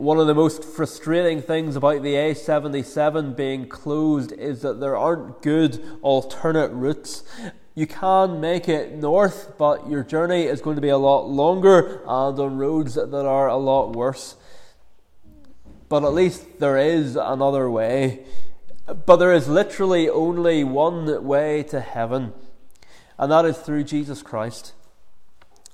One 0.00 0.18
of 0.18 0.26
the 0.26 0.34
most 0.34 0.64
frustrating 0.64 1.42
things 1.42 1.76
about 1.76 2.02
the 2.02 2.14
A77 2.14 3.36
being 3.36 3.68
closed 3.68 4.32
is 4.32 4.62
that 4.62 4.80
there 4.80 4.96
aren't 4.96 5.42
good 5.42 5.98
alternate 6.00 6.70
routes. 6.70 7.22
You 7.74 7.86
can 7.86 8.40
make 8.40 8.66
it 8.66 8.96
north, 8.96 9.58
but 9.58 9.90
your 9.90 10.02
journey 10.02 10.44
is 10.44 10.62
going 10.62 10.76
to 10.76 10.80
be 10.80 10.88
a 10.88 10.96
lot 10.96 11.28
longer 11.28 12.00
and 12.06 12.38
on 12.38 12.56
roads 12.56 12.94
that 12.94 13.12
are 13.12 13.48
a 13.48 13.58
lot 13.58 13.94
worse. 13.94 14.36
But 15.90 16.02
at 16.02 16.14
least 16.14 16.60
there 16.60 16.78
is 16.78 17.14
another 17.16 17.70
way. 17.70 18.24
But 18.86 19.16
there 19.16 19.34
is 19.34 19.48
literally 19.48 20.08
only 20.08 20.64
one 20.64 21.26
way 21.26 21.62
to 21.64 21.78
heaven, 21.78 22.32
and 23.18 23.30
that 23.30 23.44
is 23.44 23.58
through 23.58 23.84
Jesus 23.84 24.22
Christ. 24.22 24.72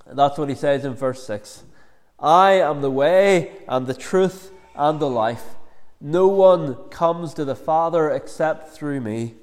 And 0.04 0.18
that's 0.18 0.37
what 0.37 0.49
he 0.49 0.56
says 0.56 0.85
in 0.85 0.95
verse 0.95 1.25
6. 1.25 1.62
I 2.18 2.52
am 2.52 2.80
the 2.80 2.90
way 2.90 3.52
and 3.68 3.87
the 3.87 3.94
truth 3.94 4.50
and 4.75 4.99
the 4.99 5.08
life. 5.08 5.54
No 6.00 6.28
one 6.28 6.75
comes 6.88 7.35
to 7.35 7.44
the 7.44 7.54
Father 7.54 8.11
except 8.11 8.70
through 8.70 9.00
me. 9.00 9.35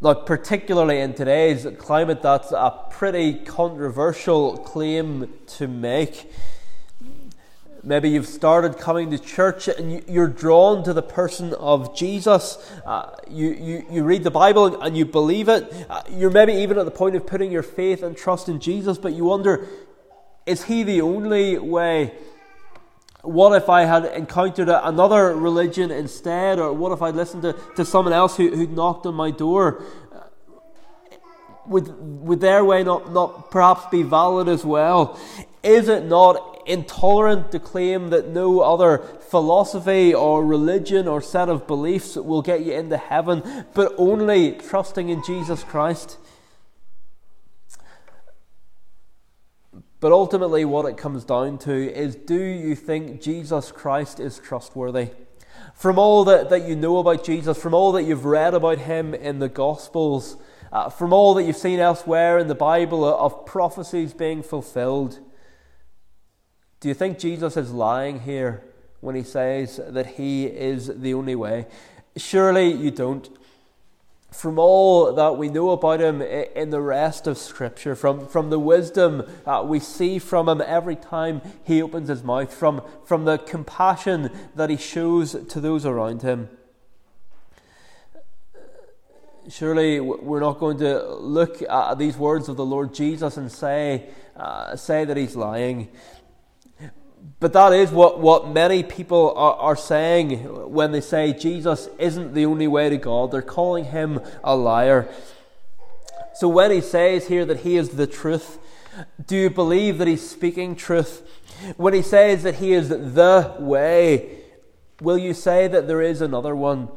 Now, 0.00 0.14
particularly 0.14 0.98
in 0.98 1.14
today's 1.14 1.64
climate, 1.78 2.22
that's 2.22 2.50
a 2.50 2.86
pretty 2.90 3.34
controversial 3.34 4.56
claim 4.56 5.32
to 5.46 5.68
make. 5.68 6.32
Maybe 7.84 8.10
you've 8.10 8.26
started 8.28 8.78
coming 8.78 9.10
to 9.10 9.18
church 9.18 9.66
and 9.66 10.08
you're 10.08 10.28
drawn 10.28 10.84
to 10.84 10.92
the 10.92 11.02
person 11.02 11.52
of 11.54 11.96
Jesus. 11.96 12.58
Uh, 12.84 13.10
you, 13.28 13.50
you, 13.50 13.86
you 13.90 14.04
read 14.04 14.22
the 14.22 14.30
Bible 14.30 14.80
and 14.80 14.96
you 14.96 15.04
believe 15.04 15.48
it. 15.48 15.86
Uh, 15.88 16.02
you're 16.10 16.30
maybe 16.30 16.52
even 16.52 16.78
at 16.78 16.84
the 16.84 16.92
point 16.92 17.16
of 17.16 17.26
putting 17.26 17.50
your 17.50 17.64
faith 17.64 18.04
and 18.04 18.16
trust 18.16 18.48
in 18.48 18.60
Jesus, 18.60 18.98
but 18.98 19.14
you 19.14 19.24
wonder 19.24 19.68
is 20.46 20.64
he 20.64 20.82
the 20.82 21.00
only 21.00 21.58
way? 21.58 22.12
What 23.22 23.54
if 23.60 23.68
I 23.68 23.84
had 23.84 24.04
encountered 24.04 24.68
another 24.68 25.34
religion 25.36 25.90
instead? 25.90 26.58
Or 26.58 26.72
what 26.72 26.92
if 26.92 27.02
I 27.02 27.10
listened 27.10 27.42
to, 27.42 27.52
to 27.76 27.84
someone 27.84 28.12
else 28.12 28.36
who, 28.36 28.54
who 28.54 28.66
knocked 28.66 29.06
on 29.06 29.14
my 29.14 29.30
door? 29.30 29.84
Would, 31.66 32.26
would 32.26 32.40
their 32.40 32.64
way 32.64 32.82
not, 32.82 33.12
not 33.12 33.52
perhaps 33.52 33.86
be 33.90 34.02
valid 34.02 34.48
as 34.48 34.64
well? 34.64 35.18
Is 35.62 35.88
it 35.88 36.04
not 36.04 36.52
intolerant 36.66 37.52
to 37.52 37.60
claim 37.60 38.10
that 38.10 38.28
no 38.28 38.60
other 38.60 38.98
philosophy 39.30 40.12
or 40.12 40.44
religion 40.44 41.06
or 41.06 41.20
set 41.20 41.48
of 41.48 41.66
beliefs 41.68 42.16
will 42.16 42.42
get 42.42 42.64
you 42.64 42.72
into 42.72 42.96
heaven, 42.96 43.64
but 43.74 43.94
only 43.96 44.52
trusting 44.52 45.08
in 45.08 45.22
Jesus 45.24 45.62
Christ? 45.62 46.18
But 50.02 50.10
ultimately, 50.10 50.64
what 50.64 50.84
it 50.86 50.96
comes 50.96 51.22
down 51.22 51.58
to 51.58 51.72
is 51.72 52.16
do 52.16 52.34
you 52.34 52.74
think 52.74 53.20
Jesus 53.20 53.70
Christ 53.70 54.18
is 54.18 54.40
trustworthy? 54.40 55.10
From 55.76 55.96
all 55.96 56.24
that, 56.24 56.50
that 56.50 56.66
you 56.66 56.74
know 56.74 56.98
about 56.98 57.22
Jesus, 57.22 57.56
from 57.56 57.72
all 57.72 57.92
that 57.92 58.02
you've 58.02 58.24
read 58.24 58.52
about 58.52 58.78
him 58.78 59.14
in 59.14 59.38
the 59.38 59.48
Gospels, 59.48 60.38
uh, 60.72 60.90
from 60.90 61.12
all 61.12 61.34
that 61.34 61.44
you've 61.44 61.56
seen 61.56 61.78
elsewhere 61.78 62.36
in 62.36 62.48
the 62.48 62.54
Bible 62.56 63.04
of 63.04 63.46
prophecies 63.46 64.12
being 64.12 64.42
fulfilled, 64.42 65.20
do 66.80 66.88
you 66.88 66.94
think 66.94 67.20
Jesus 67.20 67.56
is 67.56 67.70
lying 67.70 68.22
here 68.22 68.64
when 69.02 69.14
he 69.14 69.22
says 69.22 69.78
that 69.88 70.06
he 70.06 70.46
is 70.46 70.88
the 70.88 71.14
only 71.14 71.36
way? 71.36 71.68
Surely 72.16 72.72
you 72.72 72.90
don't 72.90 73.28
from 74.32 74.58
all 74.58 75.12
that 75.12 75.36
we 75.36 75.48
know 75.48 75.70
about 75.70 76.00
him 76.00 76.22
in 76.22 76.70
the 76.70 76.80
rest 76.80 77.26
of 77.26 77.36
Scripture, 77.36 77.94
from, 77.94 78.26
from 78.26 78.50
the 78.50 78.58
wisdom 78.58 79.22
uh, 79.46 79.62
we 79.66 79.78
see 79.78 80.18
from 80.18 80.48
him 80.48 80.62
every 80.64 80.96
time 80.96 81.42
he 81.64 81.82
opens 81.82 82.08
his 82.08 82.22
mouth, 82.22 82.52
from, 82.52 82.82
from 83.04 83.24
the 83.24 83.38
compassion 83.38 84.30
that 84.54 84.70
he 84.70 84.76
shows 84.76 85.32
to 85.48 85.60
those 85.60 85.84
around 85.84 86.22
him. 86.22 86.48
Surely 89.48 90.00
we're 90.00 90.40
not 90.40 90.58
going 90.58 90.78
to 90.78 91.14
look 91.14 91.62
at 91.62 91.98
these 91.98 92.16
words 92.16 92.48
of 92.48 92.56
the 92.56 92.64
Lord 92.64 92.94
Jesus 92.94 93.36
and 93.36 93.50
say, 93.50 94.08
uh, 94.36 94.76
say 94.76 95.04
that 95.04 95.16
he's 95.16 95.36
lying. 95.36 95.88
But 97.40 97.52
that 97.52 97.72
is 97.72 97.90
what, 97.90 98.20
what 98.20 98.48
many 98.48 98.82
people 98.82 99.32
are, 99.36 99.54
are 99.56 99.76
saying 99.76 100.72
when 100.72 100.92
they 100.92 101.00
say 101.00 101.32
Jesus 101.32 101.88
isn't 101.98 102.34
the 102.34 102.46
only 102.46 102.68
way 102.68 102.88
to 102.88 102.96
God. 102.96 103.30
They're 103.30 103.42
calling 103.42 103.86
him 103.86 104.20
a 104.42 104.56
liar. 104.56 105.08
So 106.34 106.48
when 106.48 106.70
he 106.70 106.80
says 106.80 107.28
here 107.28 107.44
that 107.44 107.60
he 107.60 107.76
is 107.76 107.90
the 107.90 108.06
truth, 108.06 108.58
do 109.26 109.36
you 109.36 109.50
believe 109.50 109.98
that 109.98 110.08
he's 110.08 110.28
speaking 110.28 110.76
truth? 110.76 111.28
When 111.76 111.94
he 111.94 112.02
says 112.02 112.42
that 112.42 112.56
he 112.56 112.72
is 112.72 112.88
the 112.88 113.54
way, 113.58 114.38
will 115.00 115.18
you 115.18 115.34
say 115.34 115.68
that 115.68 115.86
there 115.86 116.02
is 116.02 116.20
another 116.20 116.54
one? 116.56 116.88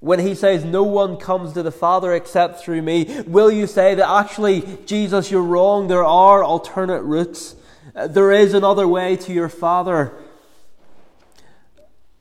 When 0.00 0.20
he 0.20 0.34
says, 0.34 0.64
No 0.64 0.84
one 0.84 1.16
comes 1.16 1.52
to 1.54 1.62
the 1.62 1.72
Father 1.72 2.12
except 2.12 2.60
through 2.60 2.82
me, 2.82 3.22
will 3.26 3.50
you 3.50 3.66
say 3.66 3.94
that 3.94 4.08
actually, 4.08 4.78
Jesus, 4.86 5.30
you're 5.30 5.42
wrong? 5.42 5.88
There 5.88 6.04
are 6.04 6.44
alternate 6.44 7.02
routes. 7.02 7.56
There 7.94 8.32
is 8.32 8.54
another 8.54 8.86
way 8.86 9.16
to 9.16 9.32
your 9.32 9.48
Father. 9.48 10.12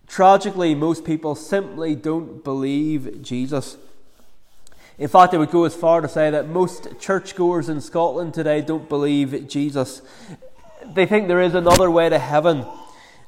Tragically, 0.08 0.74
most 0.74 1.04
people 1.04 1.36
simply 1.36 1.96
don't 1.96 2.44
believe 2.44 3.22
Jesus. 3.22 3.78
In 4.98 5.08
fact, 5.08 5.34
I 5.34 5.38
would 5.38 5.52
go 5.52 5.66
as 5.66 5.76
far 5.76 6.02
to 6.02 6.08
say 6.08 6.30
that 6.32 6.48
most 6.48 7.00
churchgoers 7.00 7.70
in 7.70 7.82
Scotland 7.82 8.34
today 8.34 8.62
don't 8.62 8.88
believe 8.88 9.48
Jesus. 9.48 10.02
They 10.86 11.06
think 11.06 11.28
there 11.28 11.42
is 11.42 11.54
another 11.54 11.92
way 11.92 12.10
to 12.10 12.18
heaven, 12.18 12.66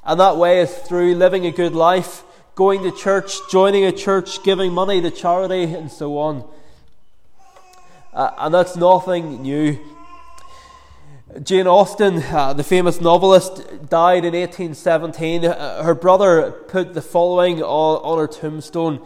and 0.05 0.19
that 0.19 0.37
way 0.37 0.61
is 0.61 0.73
through 0.73 1.15
living 1.15 1.45
a 1.45 1.51
good 1.51 1.75
life, 1.75 2.23
going 2.55 2.83
to 2.83 2.91
church, 2.91 3.35
joining 3.51 3.83
a 3.83 3.91
church, 3.91 4.41
giving 4.43 4.71
money 4.71 5.01
to 5.01 5.11
charity, 5.11 5.63
and 5.63 5.91
so 5.91 6.17
on. 6.17 6.49
Uh, 8.13 8.31
and 8.37 8.53
that's 8.53 8.75
nothing 8.75 9.41
new. 9.41 9.77
Jane 11.43 11.67
Austen, 11.67 12.23
uh, 12.23 12.53
the 12.53 12.63
famous 12.63 12.99
novelist, 12.99 13.57
died 13.87 14.25
in 14.25 14.33
1817. 14.33 15.45
Uh, 15.45 15.83
her 15.83 15.93
brother 15.93 16.51
put 16.51 16.95
the 16.95 17.03
following 17.03 17.61
on, 17.61 18.01
on 18.01 18.17
her 18.17 18.25
tombstone. 18.25 19.05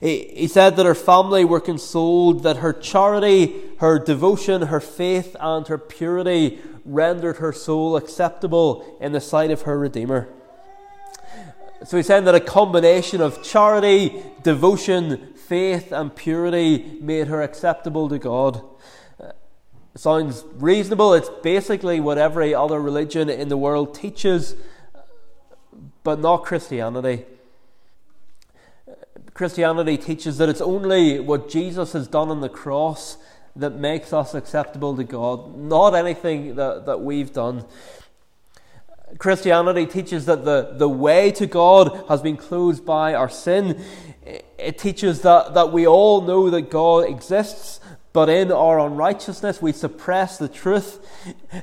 He, 0.00 0.24
he 0.34 0.48
said 0.48 0.74
that 0.74 0.86
her 0.86 0.96
family 0.96 1.44
were 1.44 1.60
consoled 1.60 2.42
that 2.42 2.58
her 2.58 2.72
charity, 2.72 3.54
her 3.78 4.00
devotion, 4.00 4.62
her 4.62 4.80
faith, 4.80 5.36
and 5.38 5.66
her 5.68 5.78
purity 5.78 6.58
rendered 6.84 7.36
her 7.36 7.52
soul 7.52 7.96
acceptable 7.96 8.98
in 9.00 9.12
the 9.12 9.20
sight 9.20 9.52
of 9.52 9.62
her 9.62 9.78
Redeemer. 9.78 10.28
So 11.84 11.96
he's 11.96 12.06
saying 12.06 12.24
that 12.24 12.34
a 12.34 12.40
combination 12.40 13.20
of 13.20 13.44
charity, 13.44 14.20
devotion, 14.42 15.34
faith, 15.34 15.92
and 15.92 16.14
purity 16.14 16.98
made 17.00 17.28
her 17.28 17.40
acceptable 17.40 18.08
to 18.08 18.18
God. 18.18 18.64
Sounds 19.98 20.44
reasonable. 20.54 21.12
It's 21.12 21.28
basically 21.42 21.98
what 21.98 22.18
every 22.18 22.54
other 22.54 22.80
religion 22.80 23.28
in 23.28 23.48
the 23.48 23.56
world 23.56 23.96
teaches, 23.96 24.54
but 26.04 26.20
not 26.20 26.44
Christianity. 26.44 27.24
Christianity 29.34 29.96
teaches 29.96 30.38
that 30.38 30.48
it's 30.48 30.60
only 30.60 31.18
what 31.18 31.50
Jesus 31.50 31.94
has 31.94 32.06
done 32.06 32.28
on 32.28 32.40
the 32.40 32.48
cross 32.48 33.16
that 33.56 33.70
makes 33.70 34.12
us 34.12 34.34
acceptable 34.34 34.96
to 34.96 35.02
God, 35.02 35.58
not 35.58 35.96
anything 35.96 36.54
that, 36.54 36.86
that 36.86 37.00
we've 37.00 37.32
done. 37.32 37.64
Christianity 39.18 39.84
teaches 39.84 40.26
that 40.26 40.44
the, 40.44 40.74
the 40.76 40.88
way 40.88 41.32
to 41.32 41.46
God 41.48 42.04
has 42.08 42.22
been 42.22 42.36
closed 42.36 42.86
by 42.86 43.14
our 43.14 43.28
sin. 43.28 43.82
It 44.58 44.78
teaches 44.78 45.22
that, 45.22 45.54
that 45.54 45.72
we 45.72 45.88
all 45.88 46.20
know 46.20 46.50
that 46.50 46.70
God 46.70 47.08
exists, 47.08 47.80
but 48.12 48.28
in 48.28 48.50
our 48.50 48.80
unrighteousness 48.80 49.60
we 49.60 49.72
suppress 49.72 50.38
the 50.38 50.48
truth, 50.48 51.06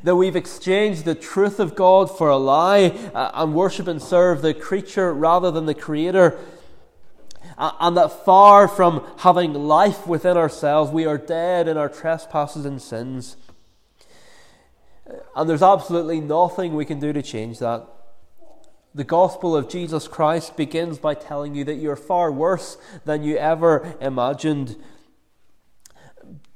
that 0.03 0.15
we've 0.15 0.35
exchanged 0.35 1.05
the 1.05 1.15
truth 1.15 1.59
of 1.59 1.75
God 1.75 2.15
for 2.15 2.29
a 2.29 2.37
lie 2.37 2.87
uh, 3.13 3.31
and 3.33 3.53
worship 3.53 3.87
and 3.87 4.01
serve 4.01 4.41
the 4.41 4.53
creature 4.53 5.13
rather 5.13 5.51
than 5.51 5.65
the 5.65 5.73
Creator 5.73 6.37
and 7.57 7.95
that 7.97 8.25
far 8.25 8.67
from 8.67 9.05
having 9.19 9.53
life 9.53 10.05
within 10.07 10.37
ourselves, 10.37 10.91
we 10.91 11.05
are 11.05 11.17
dead 11.17 11.67
in 11.67 11.77
our 11.77 11.89
trespasses 11.89 12.65
and 12.65 12.81
sins. 12.81 13.37
And 15.35 15.49
there's 15.49 15.63
absolutely 15.63 16.19
nothing 16.19 16.73
we 16.73 16.85
can 16.85 16.99
do 16.99 17.13
to 17.13 17.21
change 17.21 17.59
that. 17.59 17.87
The 18.93 19.03
gospel 19.03 19.55
of 19.55 19.69
Jesus 19.69 20.07
Christ 20.07 20.57
begins 20.57 20.99
by 20.99 21.15
telling 21.15 21.53
you 21.53 21.63
that 21.65 21.75
you're 21.75 21.95
far 21.95 22.31
worse 22.31 22.77
than 23.03 23.23
you 23.23 23.37
ever 23.37 23.95
imagined. 23.99 24.77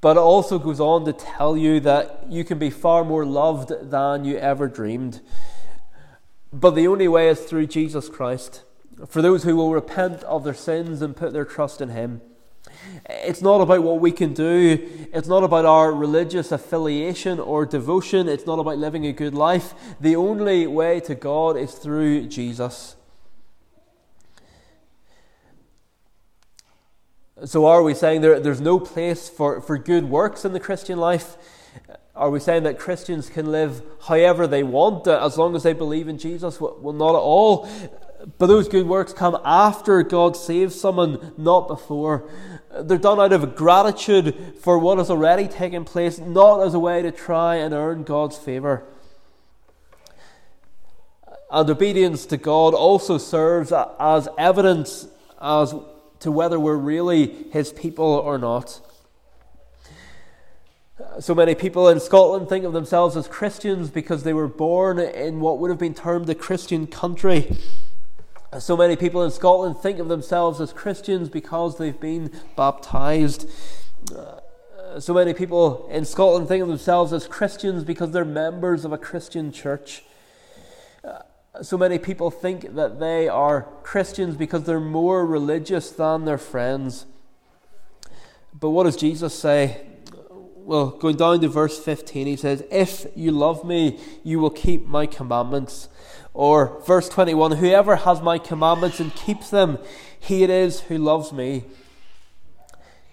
But 0.02 0.16
it 0.16 0.22
also 0.22 0.60
goes 0.60 0.80
on 0.80 1.06
to 1.06 1.14
tell 1.14 1.58
you 1.58 1.80
that 1.82 2.26
you 2.30 2.44
can 2.44 2.58
be 2.58 2.70
far 2.70 3.04
more 3.04 3.26
loved 3.26 3.72
than 3.90 4.24
you 4.24 4.38
ever 4.38 4.68
dreamed. 4.68 5.22
But 6.54 6.72
the 6.72 6.88
only 6.88 7.08
way 7.08 7.28
is 7.28 7.42
through 7.42 7.68
Jesus 7.68 8.10
Christ 8.10 8.64
for 9.08 9.22
those 9.22 9.44
who 9.44 9.56
will 9.56 9.72
repent 9.72 10.24
of 10.24 10.44
their 10.44 10.54
sins 10.54 11.02
and 11.02 11.16
put 11.16 11.34
their 11.34 11.46
trust 11.46 11.82
in 11.82 11.90
Him. 11.90 12.22
It's 13.10 13.42
not 13.42 13.62
about 13.62 13.84
what 13.84 14.00
we 14.00 14.12
can 14.12 14.34
do. 14.34 15.08
It's 15.14 15.28
not 15.28 15.44
about 15.44 15.66
our 15.66 15.94
religious 15.94 16.52
affiliation 16.52 17.40
or 17.40 17.66
devotion. 17.66 18.28
It's 18.28 18.46
not 18.46 18.60
about 18.60 18.78
living 18.78 19.06
a 19.06 19.14
good 19.14 19.34
life. 19.34 19.74
The 20.00 20.16
only 20.16 20.68
way 20.68 21.00
to 21.02 21.16
God 21.16 21.58
is 21.58 21.74
through 21.74 22.28
Jesus. 22.28 22.96
So, 27.46 27.68
are 27.68 27.82
we 27.82 27.94
saying 27.94 28.22
there, 28.22 28.40
there's 28.40 28.60
no 28.60 28.80
place 28.80 29.30
for, 29.30 29.62
for 29.62 29.78
good 29.78 30.06
works 30.10 30.44
in 30.44 30.52
the 30.52 30.60
Christian 30.60 31.00
life? 31.00 31.38
Are 32.16 32.30
we 32.30 32.42
saying 32.42 32.64
that 32.64 32.78
Christians 32.78 33.30
can 33.30 33.50
live 33.50 33.82
however 34.08 34.46
they 34.46 34.62
want 34.62 35.08
uh, 35.08 35.26
as 35.26 35.38
long 35.38 35.56
as 35.56 35.64
they 35.64 35.72
believe 35.72 36.10
in 36.10 36.18
Jesus? 36.18 36.60
Well, 36.60 36.92
not 36.92 37.12
at 37.12 37.22
all. 37.22 37.70
But 38.38 38.48
those 38.48 38.68
good 38.68 38.88
works 38.88 39.14
come 39.14 39.40
after 39.46 40.04
God 40.04 40.36
saves 40.36 40.80
someone, 40.80 41.34
not 41.38 41.70
before. 41.70 42.30
They're 42.82 42.98
done 42.98 43.22
out 43.22 43.32
of 43.32 43.56
gratitude 43.56 44.56
for 44.60 44.78
what 44.78 44.98
has 44.98 45.10
already 45.10 45.48
taken 45.48 45.86
place, 45.86 46.20
not 46.20 46.62
as 46.62 46.74
a 46.74 46.80
way 46.80 47.02
to 47.02 47.12
try 47.12 47.56
and 47.56 47.74
earn 47.74 48.04
God's 48.04 48.38
favour. 48.38 48.84
And 51.50 51.70
obedience 51.70 52.26
to 52.28 52.38
God 52.38 52.74
also 52.74 53.18
serves 53.18 53.72
as 53.72 54.28
evidence 54.38 55.08
as 55.42 55.74
to 56.20 56.32
whether 56.32 56.60
we're 56.60 56.76
really 56.76 57.48
His 57.52 57.72
people 57.72 58.06
or 58.06 58.38
not. 58.38 58.82
So 61.20 61.34
many 61.34 61.56
people 61.56 61.88
in 61.88 62.00
Scotland 62.00 62.50
think 62.50 62.66
of 62.66 62.74
themselves 62.74 63.16
as 63.16 63.28
Christians 63.28 63.90
because 63.90 64.24
they 64.24 64.34
were 64.34 64.48
born 64.48 65.00
in 65.00 65.40
what 65.40 65.60
would 65.60 65.70
have 65.70 65.80
been 65.80 65.94
termed 65.94 66.30
a 66.30 66.36
Christian 66.36 66.88
country. 66.88 67.58
So 68.58 68.76
many 68.76 68.96
people 68.96 69.24
in 69.24 69.32
Scotland 69.32 69.78
think 69.78 70.00
of 70.00 70.10
themselves 70.10 70.60
as 70.60 70.74
Christians 70.74 71.30
because 71.30 71.78
they've 71.78 72.00
been 72.00 72.32
baptized. 72.58 73.50
So 74.98 75.14
many 75.14 75.34
people 75.34 75.88
in 75.90 76.04
Scotland 76.04 76.48
think 76.48 76.64
of 76.64 76.68
themselves 76.68 77.14
as 77.14 77.28
Christians 77.28 77.84
because 77.84 78.12
they're 78.12 78.26
members 78.26 78.86
of 78.86 78.92
a 78.92 78.98
Christian 78.98 79.52
church. 79.52 80.04
So 81.62 81.78
many 81.78 81.98
people 81.98 82.30
think 82.30 82.76
that 82.76 83.00
they 83.00 83.28
are 83.28 83.64
Christians 83.84 84.36
because 84.36 84.64
they're 84.64 84.80
more 84.80 85.26
religious 85.26 85.90
than 85.90 86.26
their 86.26 86.38
friends. 86.38 87.06
But 88.58 88.70
what 88.70 88.84
does 88.84 88.96
Jesus 88.96 89.34
say? 89.34 89.82
Well, 90.56 90.92
going 90.92 91.18
down 91.18 91.42
to 91.42 91.48
verse 91.48 91.80
15, 91.80 92.28
he 92.28 92.36
says, 92.36 92.64
If 92.72 93.08
you 93.16 93.32
love 93.32 93.66
me, 93.66 94.00
you 94.24 94.40
will 94.40 94.52
keep 94.52 94.86
my 94.86 95.08
commandments. 95.08 95.90
Or 96.34 96.82
verse 96.86 97.10
21 97.10 97.54
Whoever 97.54 97.96
has 97.96 98.22
my 98.22 98.38
commandments 98.38 99.00
and 99.00 99.14
keeps 99.16 99.50
them, 99.50 99.80
he 100.20 100.44
it 100.44 100.52
is 100.52 100.82
who 100.82 101.00
loves 101.00 101.34
me. 101.34 101.64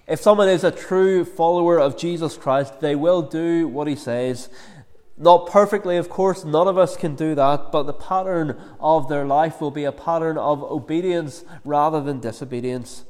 If 0.07 0.21
someone 0.21 0.49
is 0.49 0.63
a 0.63 0.71
true 0.71 1.25
follower 1.25 1.81
of 1.81 1.97
Jesus 1.97 2.37
Christ, 2.37 2.81
they 2.81 2.95
will 2.95 3.23
do 3.23 3.67
what 3.67 3.89
he 3.89 3.97
says. 3.97 4.51
Not 5.19 5.51
perfectly, 5.51 5.97
of 5.97 6.11
course, 6.11 6.45
none 6.45 6.69
of 6.69 6.77
us 6.77 6.97
can 6.97 7.15
do 7.15 7.35
that, 7.35 7.73
but 7.73 7.85
the 7.85 7.95
pattern 7.95 8.61
of 8.79 9.09
their 9.09 9.25
life 9.25 9.61
will 9.61 9.71
be 9.71 9.85
a 9.85 9.93
pattern 9.93 10.37
of 10.37 10.63
obedience 10.63 11.45
rather 11.65 12.03
than 12.03 12.21
disobedience. 12.21 13.05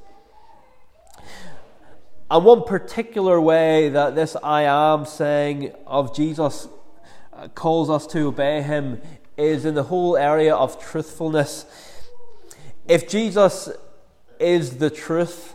And 2.31 2.45
one 2.45 2.63
particular 2.65 3.41
way 3.41 3.89
that 3.89 4.15
this 4.15 4.37
I 4.43 4.63
am 4.63 5.05
saying 5.05 5.73
of 5.87 6.15
Jesus 6.15 6.69
uh, 7.33 7.49
calls 7.49 7.91
us 7.91 8.07
to 8.09 8.29
obey 8.29 8.63
him 8.63 9.01
is 9.37 9.65
in 9.65 9.75
the 9.75 9.85
whole 9.85 10.17
area 10.17 10.55
of 10.55 10.83
truthfulness. 10.83 11.67
If 12.89 13.09
Jesus 13.09 13.69
is 14.41 14.79
the 14.79 14.91
truth, 14.91 15.55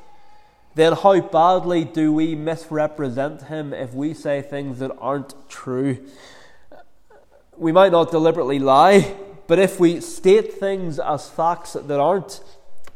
then 0.75 0.93
how 0.93 1.19
badly 1.19 1.83
do 1.83 2.13
we 2.13 2.35
misrepresent 2.35 3.43
him 3.43 3.73
if 3.73 3.93
we 3.93 4.13
say 4.13 4.41
things 4.41 4.79
that 4.79 4.91
aren't 4.99 5.33
true? 5.49 5.97
We 7.57 7.71
might 7.71 7.91
not 7.91 8.11
deliberately 8.11 8.59
lie, 8.59 9.15
but 9.47 9.59
if 9.59 9.79
we 9.79 10.01
state 10.01 10.53
things 10.53 10.99
as 10.99 11.29
facts 11.29 11.73
that 11.73 11.99
aren't, 11.99 12.41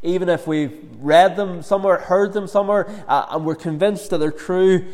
even 0.01 0.29
if 0.29 0.47
we've 0.47 0.87
read 0.99 1.35
them 1.35 1.61
somewhere, 1.61 1.97
heard 1.97 2.33
them 2.33 2.47
somewhere, 2.47 2.87
uh, 3.07 3.27
and 3.31 3.45
we're 3.45 3.55
convinced 3.55 4.09
that 4.11 4.19
they're 4.19 4.31
true, 4.31 4.87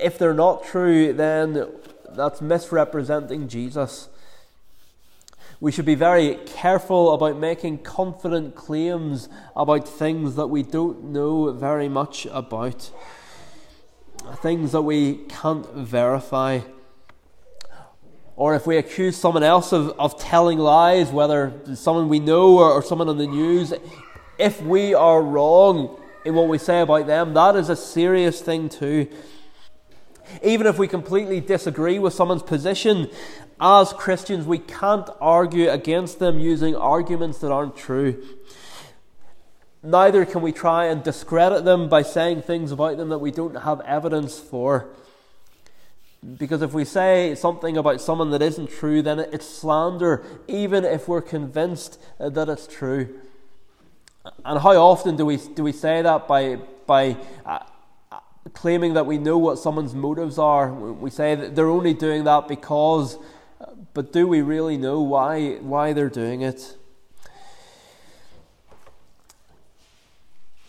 if 0.00 0.18
they're 0.18 0.34
not 0.34 0.64
true, 0.64 1.12
then 1.12 1.68
that's 2.10 2.40
misrepresenting 2.40 3.48
Jesus. 3.48 4.08
We 5.60 5.70
should 5.70 5.84
be 5.84 5.94
very 5.94 6.36
careful 6.46 7.12
about 7.12 7.38
making 7.38 7.78
confident 7.78 8.54
claims 8.54 9.28
about 9.54 9.86
things 9.86 10.36
that 10.36 10.46
we 10.46 10.62
don't 10.62 11.04
know 11.04 11.52
very 11.52 11.88
much 11.88 12.26
about. 12.30 12.90
things 14.42 14.72
that 14.72 14.82
we 14.82 15.16
can't 15.28 15.68
verify. 15.74 16.60
Or 18.40 18.54
if 18.54 18.66
we 18.66 18.78
accuse 18.78 19.18
someone 19.18 19.42
else 19.42 19.70
of, 19.70 19.90
of 19.98 20.18
telling 20.18 20.58
lies, 20.58 21.10
whether 21.10 21.52
someone 21.74 22.08
we 22.08 22.20
know 22.20 22.56
or, 22.56 22.72
or 22.72 22.82
someone 22.82 23.10
on 23.10 23.18
the 23.18 23.26
news, 23.26 23.74
if 24.38 24.62
we 24.62 24.94
are 24.94 25.20
wrong 25.20 26.00
in 26.24 26.34
what 26.34 26.48
we 26.48 26.56
say 26.56 26.80
about 26.80 27.06
them, 27.06 27.34
that 27.34 27.54
is 27.54 27.68
a 27.68 27.76
serious 27.76 28.40
thing 28.40 28.70
too. 28.70 29.08
Even 30.42 30.66
if 30.66 30.78
we 30.78 30.88
completely 30.88 31.38
disagree 31.40 31.98
with 31.98 32.14
someone's 32.14 32.42
position, 32.42 33.10
as 33.60 33.92
Christians, 33.92 34.46
we 34.46 34.58
can't 34.58 35.10
argue 35.20 35.68
against 35.68 36.18
them 36.18 36.38
using 36.38 36.74
arguments 36.74 37.40
that 37.40 37.52
aren't 37.52 37.76
true. 37.76 38.24
Neither 39.82 40.24
can 40.24 40.40
we 40.40 40.52
try 40.52 40.86
and 40.86 41.02
discredit 41.02 41.66
them 41.66 41.90
by 41.90 42.00
saying 42.00 42.40
things 42.40 42.72
about 42.72 42.96
them 42.96 43.10
that 43.10 43.18
we 43.18 43.32
don't 43.32 43.64
have 43.64 43.82
evidence 43.82 44.38
for. 44.38 44.88
Because 46.36 46.60
if 46.60 46.74
we 46.74 46.84
say 46.84 47.34
something 47.34 47.78
about 47.78 48.00
someone 48.00 48.30
that 48.30 48.42
isn't 48.42 48.70
true, 48.70 49.00
then 49.00 49.18
it's 49.18 49.46
slander, 49.46 50.22
even 50.48 50.84
if 50.84 51.08
we're 51.08 51.22
convinced 51.22 51.98
that 52.18 52.48
it's 52.48 52.66
true. 52.66 53.18
And 54.44 54.60
how 54.60 54.76
often 54.76 55.16
do 55.16 55.24
we, 55.24 55.38
do 55.38 55.62
we 55.62 55.72
say 55.72 56.02
that 56.02 56.28
by, 56.28 56.56
by 56.86 57.16
uh, 57.46 57.60
claiming 58.52 58.94
that 58.94 59.06
we 59.06 59.16
know 59.16 59.38
what 59.38 59.58
someone's 59.58 59.94
motives 59.94 60.38
are? 60.38 60.70
We 60.70 61.08
say 61.08 61.34
that 61.34 61.56
they're 61.56 61.70
only 61.70 61.94
doing 61.94 62.24
that 62.24 62.48
because, 62.48 63.16
but 63.94 64.12
do 64.12 64.28
we 64.28 64.42
really 64.42 64.76
know 64.76 65.00
why, 65.00 65.54
why 65.56 65.94
they're 65.94 66.10
doing 66.10 66.42
it? 66.42 66.76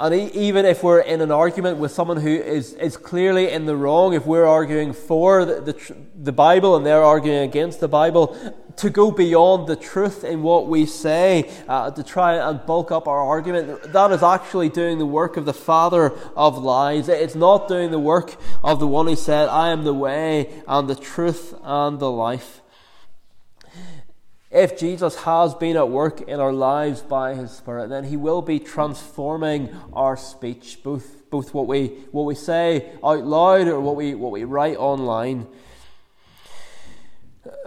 And 0.02 0.16
even 0.32 0.66
if 0.66 0.82
we're 0.82 1.02
in 1.02 1.22
an 1.22 1.30
argument 1.30 1.78
with 1.78 1.92
someone 1.92 2.18
who 2.18 2.36
is, 2.36 2.74
is 2.74 2.98
clearly 2.98 3.52
in 3.52 3.68
the 3.68 3.76
wrong, 3.76 4.16
if 4.16 4.26
we're 4.26 4.48
arguing 4.48 4.94
for 4.94 5.46
the, 5.46 5.62
the, 5.62 5.96
the, 6.16 6.32
Bible 6.32 6.76
and 6.76 6.84
they're 6.84 7.04
arguing 7.04 7.44
against 7.44 7.80
the 7.80 7.88
Bible, 7.88 8.36
to 8.78 8.90
go 8.90 9.12
beyond 9.12 9.68
the 9.68 9.76
truth 9.76 10.24
in 10.24 10.42
what 10.42 10.66
we 10.66 10.88
say, 10.88 11.52
uh, 11.68 11.92
to 11.92 12.02
try 12.02 12.34
and 12.34 12.66
bulk 12.66 12.92
up 12.92 13.08
our 13.08 13.22
argument, 13.22 13.94
that 13.94 14.12
is 14.12 14.24
actually 14.24 14.70
doing 14.70 14.98
the 14.98 15.06
work 15.06 15.38
of 15.38 15.46
the 15.46 15.54
father 15.54 16.18
of 16.36 16.58
lies. 16.58 17.08
It's 17.08 17.36
not 17.36 17.68
doing 17.68 17.92
the 17.92 18.00
work 18.00 18.36
of 18.64 18.80
the 18.80 18.88
one 18.88 19.06
who 19.06 19.16
said, 19.16 19.50
I 19.50 19.70
am 19.70 19.84
the 19.84 19.94
way 19.94 20.64
and 20.68 20.90
the 20.90 20.96
truth 20.96 21.54
and 21.62 22.00
the 22.00 22.10
life. 22.10 22.61
If 24.52 24.78
Jesus 24.78 25.16
has 25.24 25.56
been 25.56 25.78
at 25.78 25.90
work 25.90 26.22
in 26.22 26.42
our 26.42 26.52
lives 26.52 27.02
by 27.02 27.36
his 27.36 27.52
Spirit, 27.52 27.88
then 27.90 28.04
he 28.04 28.18
will 28.18 28.42
be 28.42 28.60
transforming 28.60 29.70
our 29.94 30.18
speech, 30.18 30.80
both, 30.84 31.30
both 31.30 31.54
what, 31.54 31.68
we, 31.68 31.88
what 32.12 32.24
we 32.24 32.36
say 32.36 32.92
out 33.02 33.24
loud 33.24 33.70
or 33.70 33.80
what 33.80 33.96
we, 33.96 34.14
what 34.14 34.32
we 34.34 34.44
write 34.44 34.76
online. 34.76 35.48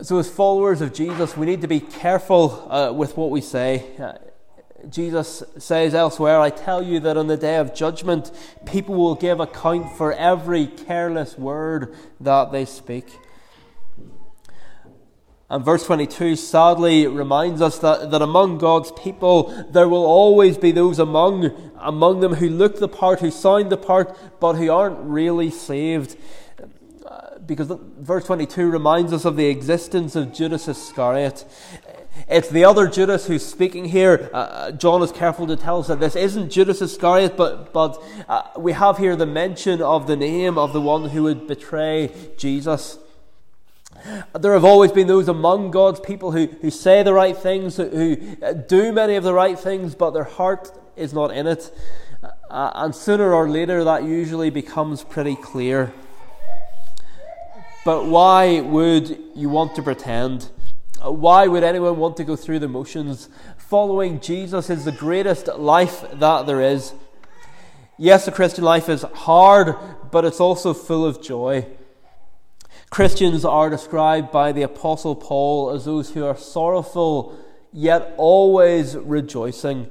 So, 0.02 0.18
as 0.18 0.30
followers 0.30 0.82
of 0.82 0.92
Jesus, 0.92 1.36
we 1.36 1.46
need 1.46 1.62
to 1.62 1.68
be 1.68 1.80
careful 1.80 2.70
uh, 2.70 2.92
with 2.92 3.16
what 3.16 3.30
we 3.30 3.40
say. 3.40 3.84
Uh, 3.98 4.12
Jesus 4.90 5.42
says 5.56 5.94
elsewhere, 5.94 6.38
I 6.38 6.50
tell 6.50 6.82
you 6.82 7.00
that 7.00 7.16
on 7.16 7.28
the 7.28 7.38
day 7.38 7.56
of 7.56 7.74
judgment, 7.74 8.30
people 8.66 8.94
will 8.94 9.14
give 9.14 9.40
account 9.40 9.96
for 9.96 10.12
every 10.12 10.66
careless 10.66 11.38
word 11.38 11.96
that 12.20 12.52
they 12.52 12.66
speak. 12.66 13.06
And 15.50 15.64
verse 15.64 15.84
22 15.84 16.36
sadly 16.36 17.06
reminds 17.06 17.60
us 17.60 17.78
that, 17.78 18.10
that 18.10 18.22
among 18.22 18.58
God's 18.58 18.92
people 18.92 19.66
there 19.70 19.88
will 19.88 20.04
always 20.04 20.56
be 20.56 20.72
those 20.72 20.98
among, 20.98 21.50
among 21.78 22.20
them 22.20 22.34
who 22.34 22.48
look 22.48 22.78
the 22.78 22.88
part, 22.88 23.20
who 23.20 23.30
sound 23.30 23.70
the 23.70 23.76
part, 23.76 24.16
but 24.40 24.54
who 24.54 24.70
aren't 24.70 24.98
really 25.00 25.50
saved. 25.50 26.16
Because 27.46 27.70
verse 27.98 28.24
22 28.24 28.70
reminds 28.70 29.12
us 29.12 29.26
of 29.26 29.36
the 29.36 29.46
existence 29.46 30.16
of 30.16 30.32
Judas 30.32 30.66
Iscariot. 30.66 31.44
It's 32.26 32.48
the 32.48 32.64
other 32.64 32.88
Judas 32.88 33.26
who's 33.26 33.44
speaking 33.44 33.86
here. 33.86 34.30
Uh, 34.32 34.70
John 34.70 35.02
is 35.02 35.12
careful 35.12 35.46
to 35.48 35.56
tell 35.56 35.80
us 35.80 35.88
that 35.88 36.00
this 36.00 36.16
isn't 36.16 36.50
Judas 36.50 36.80
Iscariot, 36.80 37.36
but, 37.36 37.72
but 37.72 38.02
uh, 38.28 38.44
we 38.56 38.72
have 38.72 38.96
here 38.96 39.14
the 39.14 39.26
mention 39.26 39.82
of 39.82 40.06
the 40.06 40.16
name 40.16 40.56
of 40.56 40.72
the 40.72 40.80
one 40.80 41.10
who 41.10 41.24
would 41.24 41.46
betray 41.46 42.10
Jesus. 42.38 42.98
There 44.38 44.52
have 44.52 44.64
always 44.64 44.92
been 44.92 45.06
those 45.06 45.28
among 45.28 45.70
God's 45.70 46.00
people 46.00 46.32
who, 46.32 46.46
who 46.46 46.70
say 46.70 47.02
the 47.02 47.14
right 47.14 47.36
things, 47.36 47.76
who, 47.76 47.88
who 47.88 48.36
uh, 48.42 48.52
do 48.52 48.92
many 48.92 49.14
of 49.14 49.24
the 49.24 49.32
right 49.32 49.58
things, 49.58 49.94
but 49.94 50.10
their 50.10 50.24
heart 50.24 50.70
is 50.96 51.14
not 51.14 51.30
in 51.30 51.46
it. 51.46 51.70
Uh, 52.50 52.70
and 52.74 52.94
sooner 52.94 53.32
or 53.32 53.48
later, 53.48 53.82
that 53.84 54.04
usually 54.04 54.50
becomes 54.50 55.02
pretty 55.02 55.36
clear. 55.36 55.92
But 57.84 58.06
why 58.06 58.60
would 58.60 59.18
you 59.34 59.48
want 59.48 59.74
to 59.76 59.82
pretend? 59.82 60.50
Uh, 61.04 61.10
why 61.10 61.46
would 61.46 61.64
anyone 61.64 61.98
want 61.98 62.16
to 62.18 62.24
go 62.24 62.36
through 62.36 62.58
the 62.58 62.68
motions? 62.68 63.28
Following 63.56 64.20
Jesus 64.20 64.70
is 64.70 64.84
the 64.84 64.92
greatest 64.92 65.48
life 65.48 66.04
that 66.12 66.46
there 66.46 66.60
is. 66.60 66.92
Yes, 67.98 68.24
the 68.24 68.32
Christian 68.32 68.64
life 68.64 68.88
is 68.88 69.02
hard, 69.02 69.76
but 70.10 70.24
it's 70.24 70.40
also 70.40 70.74
full 70.74 71.04
of 71.06 71.22
joy. 71.22 71.66
Christians 72.94 73.44
are 73.44 73.70
described 73.70 74.30
by 74.30 74.52
the 74.52 74.62
Apostle 74.62 75.16
Paul 75.16 75.70
as 75.70 75.84
those 75.84 76.12
who 76.12 76.24
are 76.24 76.36
sorrowful 76.36 77.36
yet 77.72 78.14
always 78.16 78.96
rejoicing. 78.96 79.90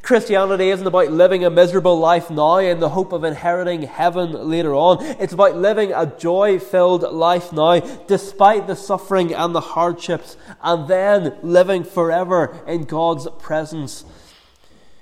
Christianity 0.00 0.70
isn't 0.70 0.86
about 0.86 1.12
living 1.12 1.44
a 1.44 1.50
miserable 1.50 1.98
life 1.98 2.30
now 2.30 2.56
in 2.56 2.80
the 2.80 2.88
hope 2.88 3.12
of 3.12 3.24
inheriting 3.24 3.82
heaven 3.82 4.32
later 4.48 4.74
on. 4.74 5.04
It's 5.20 5.34
about 5.34 5.58
living 5.58 5.92
a 5.92 6.06
joy 6.16 6.58
filled 6.58 7.02
life 7.02 7.52
now, 7.52 7.80
despite 8.06 8.68
the 8.68 8.74
suffering 8.74 9.34
and 9.34 9.54
the 9.54 9.60
hardships, 9.60 10.38
and 10.62 10.88
then 10.88 11.36
living 11.42 11.84
forever 11.84 12.58
in 12.66 12.84
God's 12.84 13.28
presence 13.38 14.02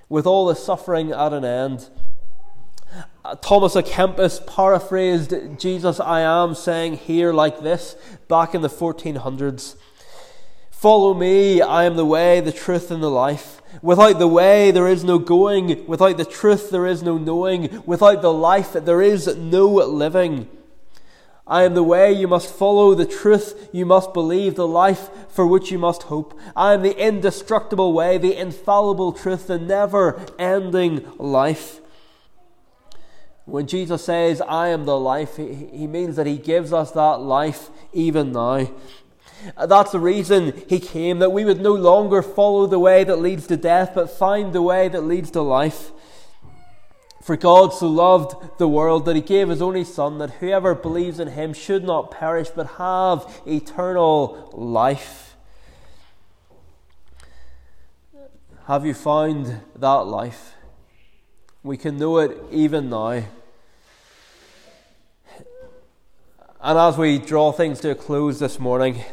with 0.08 0.26
all 0.26 0.46
the 0.46 0.56
suffering 0.56 1.12
at 1.12 1.32
an 1.32 1.44
end. 1.44 1.88
Thomas 3.40 3.76
à 3.76 3.82
Kempis 3.82 4.44
paraphrased 4.44 5.32
Jesus 5.56 6.00
I 6.00 6.22
am 6.22 6.56
saying 6.56 6.96
here 6.96 7.32
like 7.32 7.62
this 7.62 7.94
back 8.26 8.52
in 8.52 8.62
the 8.62 8.68
1400s 8.68 9.76
Follow 10.82 11.14
me, 11.14 11.62
I 11.62 11.84
am 11.84 11.94
the 11.94 12.04
way, 12.04 12.40
the 12.40 12.50
truth, 12.50 12.90
and 12.90 13.00
the 13.00 13.08
life. 13.08 13.62
Without 13.82 14.18
the 14.18 14.26
way, 14.26 14.72
there 14.72 14.88
is 14.88 15.04
no 15.04 15.20
going. 15.20 15.86
Without 15.86 16.16
the 16.16 16.24
truth, 16.24 16.70
there 16.70 16.88
is 16.88 17.04
no 17.04 17.18
knowing. 17.18 17.84
Without 17.86 18.20
the 18.20 18.32
life, 18.32 18.72
there 18.72 19.00
is 19.00 19.28
no 19.36 19.68
living. 19.68 20.48
I 21.46 21.62
am 21.62 21.74
the 21.74 21.84
way 21.84 22.12
you 22.12 22.26
must 22.26 22.52
follow, 22.52 22.94
the 22.94 23.06
truth 23.06 23.68
you 23.70 23.86
must 23.86 24.12
believe, 24.12 24.56
the 24.56 24.66
life 24.66 25.08
for 25.28 25.46
which 25.46 25.70
you 25.70 25.78
must 25.78 26.04
hope. 26.04 26.36
I 26.56 26.72
am 26.72 26.82
the 26.82 26.98
indestructible 26.98 27.92
way, 27.92 28.18
the 28.18 28.36
infallible 28.36 29.12
truth, 29.12 29.46
the 29.46 29.60
never 29.60 30.20
ending 30.36 31.06
life. 31.16 31.81
When 33.44 33.66
Jesus 33.66 34.04
says, 34.04 34.40
I 34.40 34.68
am 34.68 34.84
the 34.84 34.98
life, 34.98 35.36
he 35.36 35.86
means 35.86 36.16
that 36.16 36.26
he 36.26 36.38
gives 36.38 36.72
us 36.72 36.92
that 36.92 37.20
life 37.20 37.70
even 37.92 38.32
now. 38.32 38.68
That's 39.66 39.90
the 39.90 39.98
reason 39.98 40.62
he 40.68 40.78
came, 40.78 41.18
that 41.18 41.32
we 41.32 41.44
would 41.44 41.60
no 41.60 41.74
longer 41.74 42.22
follow 42.22 42.66
the 42.66 42.78
way 42.78 43.02
that 43.02 43.16
leads 43.16 43.48
to 43.48 43.56
death, 43.56 43.92
but 43.94 44.10
find 44.10 44.52
the 44.52 44.62
way 44.62 44.88
that 44.88 45.02
leads 45.02 45.32
to 45.32 45.42
life. 45.42 45.90
For 47.20 47.36
God 47.36 47.72
so 47.72 47.88
loved 47.88 48.58
the 48.58 48.68
world 48.68 49.04
that 49.06 49.16
he 49.16 49.22
gave 49.22 49.48
his 49.48 49.60
only 49.60 49.84
Son, 49.84 50.18
that 50.18 50.30
whoever 50.34 50.76
believes 50.76 51.18
in 51.18 51.28
him 51.28 51.52
should 51.52 51.82
not 51.82 52.12
perish, 52.12 52.50
but 52.50 52.66
have 52.78 53.42
eternal 53.44 54.50
life. 54.52 55.36
Have 58.66 58.86
you 58.86 58.94
found 58.94 59.60
that 59.74 60.06
life? 60.06 60.54
We 61.64 61.76
can 61.76 61.96
know 61.96 62.18
it 62.18 62.36
even 62.50 62.90
now. 62.90 63.22
And 66.60 66.78
as 66.78 66.98
we 66.98 67.18
draw 67.18 67.52
things 67.52 67.78
to 67.80 67.90
a 67.90 67.94
close 67.94 68.40
this 68.40 68.58
morning, 68.58 69.04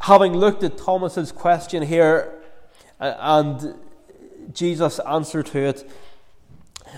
having 0.00 0.34
looked 0.34 0.62
at 0.64 0.76
Thomas's 0.76 1.32
question 1.32 1.82
here 1.82 2.34
uh, 3.00 3.14
and 3.18 3.74
Jesus' 4.52 4.98
answer 4.98 5.42
to 5.42 5.58
it, 5.60 5.90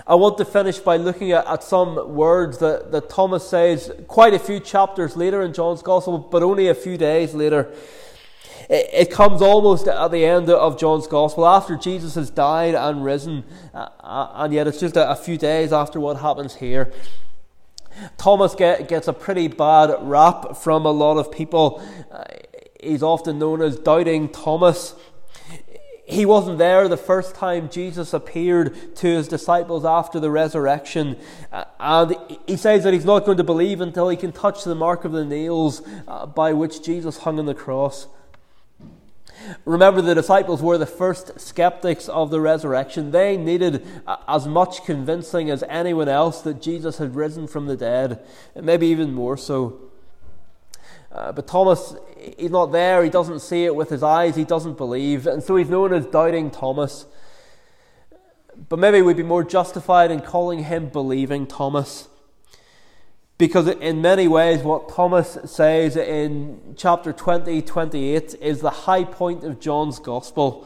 I 0.05 0.15
want 0.15 0.37
to 0.39 0.45
finish 0.45 0.79
by 0.79 0.97
looking 0.97 1.31
at, 1.31 1.47
at 1.47 1.63
some 1.63 2.13
words 2.13 2.57
that, 2.57 2.91
that 2.91 3.09
Thomas 3.09 3.47
says 3.47 3.93
quite 4.09 4.33
a 4.33 4.39
few 4.39 4.59
chapters 4.59 5.15
later 5.15 5.41
in 5.41 5.53
John's 5.53 5.81
Gospel, 5.81 6.17
but 6.17 6.43
only 6.43 6.67
a 6.67 6.75
few 6.75 6.97
days 6.97 7.33
later. 7.33 7.73
It, 8.69 9.11
comes 9.11 9.41
almost 9.41 9.87
at 9.87 10.09
the 10.09 10.25
end 10.25 10.49
of 10.49 10.79
John's 10.79 11.07
Gospel, 11.07 11.45
after 11.45 11.75
Jesus 11.75 12.15
has 12.15 12.29
died 12.29 12.73
and 12.73 13.03
risen, 13.03 13.43
uh, 13.73 13.89
uh, 13.99 14.31
and 14.35 14.53
yet 14.53 14.67
it's 14.67 14.79
just 14.79 14.95
a, 14.97 15.15
few 15.15 15.37
days 15.37 15.71
after 15.71 15.99
what 15.99 16.17
happens 16.17 16.55
here. 16.55 16.91
Thomas 18.17 18.55
get, 18.55 18.89
gets 18.89 19.07
a 19.07 19.13
pretty 19.13 19.47
bad 19.47 19.95
rap 20.01 20.57
from 20.57 20.85
a 20.85 20.91
lot 20.91 21.17
of 21.17 21.31
people. 21.31 21.81
Uh, 22.11 22.23
he's 22.81 23.03
often 23.03 23.39
known 23.39 23.61
as 23.61 23.77
Doubting 23.77 24.29
Thomas. 24.29 24.95
He 26.07 26.25
wasn't 26.25 26.57
there 26.57 26.87
the 26.87 26.97
first 26.97 27.35
time 27.35 27.69
Jesus 27.69 28.13
appeared 28.13 28.95
to 28.97 29.07
his 29.07 29.27
disciples 29.27 29.85
after 29.85 30.19
the 30.19 30.29
resurrection. 30.29 31.17
And 31.79 32.15
he 32.45 32.57
says 32.57 32.83
that 32.83 32.93
he's 32.93 33.05
not 33.05 33.25
going 33.25 33.37
to 33.37 33.43
believe 33.43 33.81
until 33.81 34.09
he 34.09 34.17
can 34.17 34.31
touch 34.31 34.63
the 34.63 34.75
mark 34.75 35.03
of 35.03 35.13
the 35.13 35.25
nails 35.25 35.81
by 36.35 36.53
which 36.53 36.83
Jesus 36.83 37.19
hung 37.19 37.39
on 37.39 37.47
the 37.47 37.55
cross. 37.55 38.07
Remember, 39.65 40.01
the 40.01 40.15
disciples 40.15 40.61
were 40.61 40.77
the 40.77 40.85
first 40.85 41.39
skeptics 41.39 42.07
of 42.09 42.29
the 42.31 42.39
resurrection. 42.39 43.11
They 43.11 43.37
needed 43.37 43.85
as 44.27 44.47
much 44.47 44.85
convincing 44.85 45.49
as 45.49 45.63
anyone 45.69 46.09
else 46.09 46.41
that 46.41 46.61
Jesus 46.61 46.97
had 46.97 47.15
risen 47.15 47.47
from 47.47 47.65
the 47.67 47.75
dead, 47.75 48.25
maybe 48.55 48.87
even 48.87 49.13
more 49.13 49.37
so. 49.37 49.79
Uh, 51.11 51.31
but 51.31 51.47
Thomas, 51.47 51.95
he's 52.37 52.51
not 52.51 52.73
there. 52.73 53.03
He 53.03 53.09
doesn't 53.09 53.39
see 53.39 53.63
it 53.63 53.75
with 53.75 53.89
his 53.89 54.03
eyes. 54.03 54.35
He 54.35 54.43
doesn't 54.43 54.77
believe. 54.77 55.25
And 55.27 55.41
so 55.41 55.55
he's 55.55 55.69
known 55.69 55.93
as 55.93 56.05
Doubting 56.05 56.51
Thomas. 56.51 57.05
But 58.67 58.79
maybe 58.79 59.01
we'd 59.01 59.17
be 59.17 59.23
more 59.23 59.43
justified 59.43 60.11
in 60.11 60.19
calling 60.21 60.65
him 60.65 60.89
Believing 60.89 61.47
Thomas. 61.47 62.09
Because 63.37 63.67
in 63.67 64.01
many 64.01 64.27
ways, 64.27 64.61
what 64.63 64.87
Thomas 64.87 65.37
says 65.45 65.97
in 65.97 66.75
chapter 66.77 67.11
20, 67.11 67.61
28 67.61 68.35
is 68.41 68.61
the 68.61 68.69
high 68.69 69.03
point 69.03 69.43
of 69.43 69.59
John's 69.59 69.99
gospel. 69.99 70.65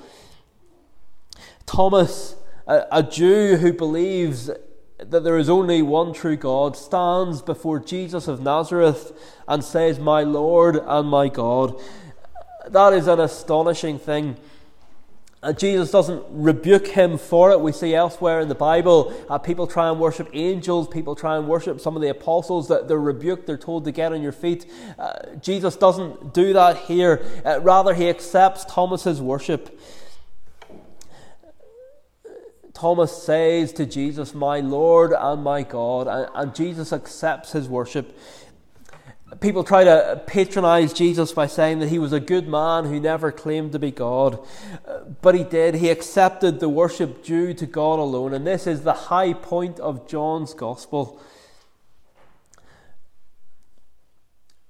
Thomas, 1.66 2.36
a, 2.68 2.86
a 2.92 3.04
Jew 3.04 3.58
who 3.58 3.74
believes 3.74 4.52
that 5.00 5.24
there 5.24 5.38
is 5.38 5.50
only 5.50 5.82
one 5.82 6.14
true 6.14 6.36
God, 6.36 6.76
stands 6.76 7.42
before 7.42 7.80
Jesus 7.80 8.28
of 8.28 8.42
Nazareth 8.42 9.14
and 9.48 9.64
says, 9.64 9.98
My 9.98 10.24
Lord 10.24 10.76
and 10.76 11.08
my 11.08 11.30
God. 11.30 11.80
That 12.68 12.94
is 12.94 13.08
an 13.08 13.20
astonishing 13.20 13.98
thing. 13.98 14.38
And 15.42 15.58
Jesus 15.58 15.90
doesn't 15.90 16.22
rebuke 16.30 16.88
him 16.88 17.18
for 17.18 17.52
it. 17.52 17.62
We 17.62 17.72
see 17.72 17.96
elsewhere 17.96 18.42
in 18.42 18.50
the 18.50 18.56
Bible, 18.56 19.14
uh, 19.30 19.38
people 19.38 19.68
try 19.68 19.90
and 19.90 19.98
worship 19.98 20.30
angels, 20.34 20.90
people 20.90 21.16
try 21.16 21.38
and 21.38 21.48
worship 21.48 21.80
some 21.80 21.96
of 21.96 22.02
the 22.02 22.10
apostles, 22.10 22.68
that 22.68 22.90
they're 22.90 23.00
rebuked, 23.00 23.48
they're 23.48 23.58
told 23.58 23.86
to 23.86 23.94
get 23.94 24.12
on 24.12 24.22
your 24.22 24.34
feet. 24.34 24.70
Uh, 24.98 25.36
Jesus 25.42 25.78
doesn't 25.78 26.34
do 26.34 26.52
that 26.54 26.78
here. 26.80 27.26
Uh, 27.46 27.62
rather, 27.62 27.94
he 27.94 28.10
accepts 28.10 28.66
Thomas's 28.66 29.22
worship. 29.22 29.80
Thomas 32.74 33.24
says 33.24 33.72
to 33.74 33.86
Jesus, 33.86 34.34
My 34.34 34.60
Lord 34.60 35.14
and 35.18 35.44
my 35.44 35.64
God, 35.64 36.08
and, 36.08 36.30
and 36.34 36.56
Jesus 36.56 36.92
accepts 36.92 37.54
his 37.54 37.70
worship. 37.70 38.18
People 39.40 39.64
try 39.64 39.86
to 39.86 40.22
patronize 40.28 40.92
Jesus 40.92 41.32
by 41.32 41.48
saying 41.48 41.80
that 41.80 41.88
he 41.88 41.98
was 41.98 42.12
a 42.12 42.20
good 42.20 42.48
man 42.48 42.84
who 42.84 43.00
never 43.00 43.32
claimed 43.32 43.72
to 43.72 43.80
be 43.80 43.90
God. 43.90 44.40
Uh, 44.86 45.00
but 45.22 45.34
he 45.34 45.46
did. 45.46 45.76
He 45.76 45.90
accepted 45.90 46.60
the 46.60 46.68
worship 46.68 47.24
due 47.24 47.54
to 47.54 47.66
God 47.66 48.00
alone. 48.00 48.34
And 48.34 48.46
this 48.46 48.68
is 48.68 48.82
the 48.82 48.94
high 48.94 49.34
point 49.34 49.80
of 49.80 50.10
John's 50.10 50.54
gospel. 50.54 51.22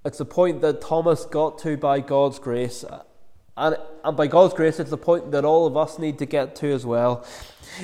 It's 0.05 0.19
the 0.19 0.25
point 0.25 0.61
that 0.61 0.81
Thomas 0.81 1.25
got 1.25 1.57
to 1.59 1.75
by 1.75 1.99
God's 1.99 2.37
grace. 2.37 2.85
And, 3.57 3.75
and 4.03 4.15
by 4.15 4.27
God's 4.27 4.53
grace, 4.53 4.79
it's 4.79 4.91
the 4.91 4.97
point 4.97 5.31
that 5.31 5.45
all 5.45 5.65
of 5.65 5.75
us 5.75 5.97
need 5.97 6.19
to 6.19 6.27
get 6.27 6.55
to 6.57 6.71
as 6.71 6.85
well. 6.85 7.25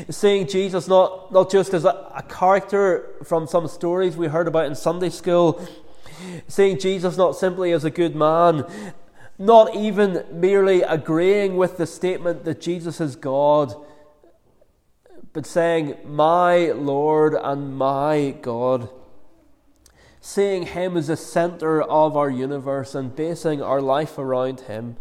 Seeing 0.10 0.48
Jesus 0.48 0.88
not, 0.88 1.34
not 1.34 1.50
just 1.50 1.74
as 1.74 1.84
a, 1.84 2.12
a 2.16 2.24
character 2.30 3.16
from 3.24 3.48
some 3.48 3.68
stories 3.68 4.16
we 4.16 4.28
heard 4.28 4.48
about 4.48 4.68
in 4.68 4.76
Sunday 4.76 5.10
school, 5.10 5.68
Seeing 6.48 6.80
Jesus 6.80 7.18
not 7.18 7.36
simply 7.36 7.72
as 7.72 7.84
a 7.84 7.90
good 7.90 8.16
man, 8.16 8.66
not 9.38 9.76
even 9.76 10.24
merely 10.32 10.82
agreeing 10.82 11.58
with 11.58 11.78
the 11.78 11.86
statement 11.86 12.46
that 12.46 12.62
Jesus 12.62 13.02
is 13.02 13.16
God, 13.16 13.76
but 15.34 15.46
saying, 15.46 15.96
My 16.06 16.72
Lord 16.72 17.34
and 17.34 17.78
my 17.78 18.36
God. 18.42 18.90
Seeing 20.22 20.64
Him 20.68 20.98
as 20.98 21.08
the 21.08 21.18
center 21.18 21.82
of 21.82 22.18
our 22.18 22.30
universe 22.30 22.96
and 22.96 23.16
basing 23.16 23.62
our 23.62 23.82
life 23.82 24.18
around 24.18 24.62
Him. 24.62 24.96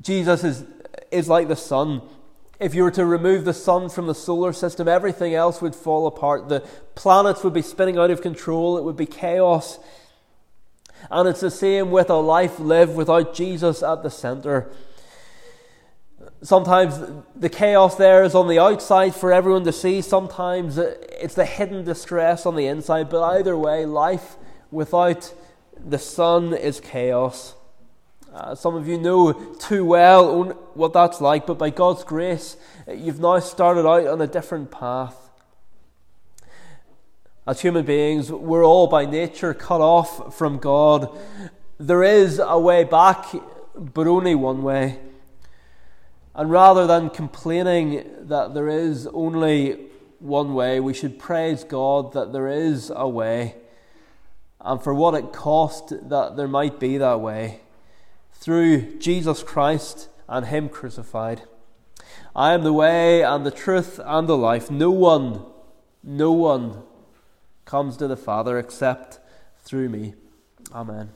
Jesus 0.00 0.42
is, 0.42 0.64
is 1.10 1.28
like 1.28 1.48
the 1.48 1.56
sun. 1.56 2.02
If 2.60 2.74
you 2.74 2.84
were 2.84 2.90
to 2.92 3.04
remove 3.04 3.44
the 3.44 3.54
sun 3.54 3.88
from 3.88 4.06
the 4.06 4.14
solar 4.14 4.52
system, 4.52 4.86
everything 4.86 5.34
else 5.34 5.60
would 5.60 5.74
fall 5.74 6.06
apart. 6.06 6.48
The 6.48 6.60
planets 6.94 7.42
would 7.42 7.52
be 7.52 7.62
spinning 7.62 7.98
out 7.98 8.10
of 8.10 8.22
control, 8.22 8.78
it 8.78 8.84
would 8.84 8.96
be 8.96 9.06
chaos. 9.06 9.78
And 11.10 11.28
it's 11.28 11.40
the 11.40 11.50
same 11.50 11.90
with 11.90 12.10
a 12.10 12.14
life 12.14 12.58
lived 12.58 12.96
without 12.96 13.34
Jesus 13.34 13.82
at 13.82 14.02
the 14.02 14.10
center. 14.10 14.70
Sometimes 16.42 17.00
the 17.34 17.48
chaos 17.48 17.96
there 17.96 18.22
is 18.22 18.34
on 18.34 18.48
the 18.48 18.58
outside 18.58 19.14
for 19.14 19.32
everyone 19.32 19.64
to 19.64 19.72
see, 19.72 20.00
sometimes 20.00 20.78
it's 20.78 21.34
the 21.34 21.44
hidden 21.44 21.84
distress 21.84 22.46
on 22.46 22.54
the 22.54 22.66
inside, 22.66 23.10
but 23.10 23.22
either 23.22 23.56
way, 23.56 23.84
life 23.84 24.36
without 24.70 25.32
the 25.84 25.98
sun 25.98 26.54
is 26.54 26.80
chaos. 26.80 27.54
Uh, 28.34 28.52
some 28.52 28.74
of 28.74 28.88
you 28.88 28.98
know 28.98 29.32
too 29.60 29.84
well 29.84 30.44
what 30.74 30.92
that's 30.92 31.20
like, 31.20 31.46
but 31.46 31.56
by 31.56 31.70
God's 31.70 32.02
grace, 32.02 32.56
you've 32.92 33.20
now 33.20 33.38
started 33.38 33.86
out 33.86 34.08
on 34.08 34.20
a 34.20 34.26
different 34.26 34.72
path. 34.72 35.30
As 37.46 37.60
human 37.60 37.84
beings, 37.84 38.32
we're 38.32 38.66
all 38.66 38.88
by 38.88 39.06
nature 39.06 39.54
cut 39.54 39.80
off 39.80 40.36
from 40.36 40.58
God. 40.58 41.16
There 41.78 42.02
is 42.02 42.40
a 42.44 42.58
way 42.58 42.82
back, 42.82 43.26
but 43.76 44.08
only 44.08 44.34
one 44.34 44.64
way. 44.64 44.98
And 46.34 46.50
rather 46.50 46.88
than 46.88 47.10
complaining 47.10 48.04
that 48.22 48.52
there 48.52 48.68
is 48.68 49.06
only 49.06 49.78
one 50.18 50.54
way, 50.54 50.80
we 50.80 50.92
should 50.92 51.20
praise 51.20 51.62
God 51.62 52.12
that 52.14 52.32
there 52.32 52.48
is 52.48 52.90
a 52.92 53.08
way 53.08 53.54
and 54.60 54.82
for 54.82 54.92
what 54.92 55.14
it 55.14 55.32
cost 55.32 55.90
that 56.08 56.36
there 56.36 56.48
might 56.48 56.80
be 56.80 56.98
that 56.98 57.20
way 57.20 57.60
through 58.44 58.98
Jesus 58.98 59.42
Christ 59.42 60.10
and 60.28 60.44
Him 60.44 60.68
crucified. 60.68 61.44
I 62.36 62.52
am 62.52 62.62
the 62.62 62.74
way 62.74 63.22
and 63.22 63.46
the 63.46 63.50
truth 63.50 63.98
and 64.04 64.28
the 64.28 64.36
life. 64.36 64.70
No 64.70 64.90
one, 64.90 65.46
no 66.02 66.30
one 66.30 66.82
comes 67.64 67.96
to 67.96 68.06
the 68.06 68.18
Father 68.18 68.58
except 68.58 69.18
through 69.62 69.88
me. 69.88 70.12
Amen. 70.74 71.12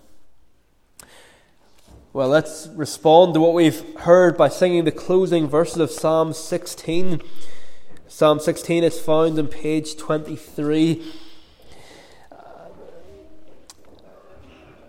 Well, 2.14 2.28
let's 2.28 2.70
respond 2.74 3.34
to 3.34 3.40
what 3.40 3.52
we've 3.52 3.84
heard 3.98 4.38
by 4.38 4.48
singing 4.48 4.84
the 4.84 4.90
closing 4.90 5.46
verses 5.46 5.76
of 5.76 5.90
Psalm 5.90 6.32
16. 6.32 7.20
Psalm 8.06 8.40
16 8.40 8.84
is 8.84 8.98
found 8.98 9.38
on 9.38 9.48
page 9.48 9.98
23. 9.98 11.04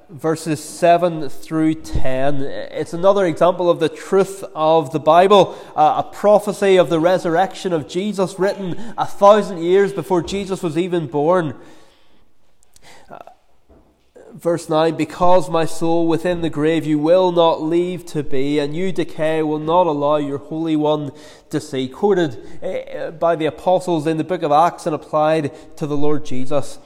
Verses 0.10 0.64
7 0.64 1.30
through 1.30 1.76
10. 1.76 2.42
It's 2.42 2.94
another 2.94 3.26
example 3.26 3.70
of 3.70 3.80
the 3.80 3.90
truth 3.90 4.44
of 4.56 4.92
the 4.92 5.00
Bible, 5.00 5.56
uh, 5.76 6.04
a 6.04 6.12
prophecy 6.12 6.78
of 6.78 6.90
the 6.90 7.00
resurrection 7.00 7.74
of 7.74 7.88
Jesus 7.88 8.40
written 8.40 8.94
a 8.98 9.06
thousand 9.06 9.60
years 9.60 9.94
before 9.94 10.24
Jesus 10.24 10.64
was 10.64 10.78
even 10.78 11.06
born. 11.06 11.56
Uh, 13.08 13.20
verse 14.34 14.68
9 14.68 14.96
Because 14.96 15.48
my 15.48 15.66
soul 15.66 16.08
within 16.08 16.42
the 16.42 16.50
grave 16.50 16.88
you 16.88 16.98
will 16.98 17.32
not 17.32 17.62
leave 17.62 18.04
to 18.08 18.24
be, 18.24 18.58
and 18.58 18.76
you 18.76 18.92
decay 18.92 19.44
will 19.44 19.60
not 19.60 19.86
allow 19.86 20.16
your 20.16 20.40
Holy 20.40 20.76
One 20.76 21.12
to 21.52 21.62
see. 21.62 21.88
Quoted 21.88 22.64
uh, 22.64 23.12
by 23.12 23.36
the 23.36 23.46
apostles 23.46 24.08
in 24.08 24.18
the 24.18 24.24
book 24.24 24.42
of 24.42 24.52
Acts 24.52 24.88
and 24.88 24.96
applied 24.96 25.78
to 25.78 25.86
the 25.86 25.98
Lord 25.98 26.26
Jesus. 26.26 26.80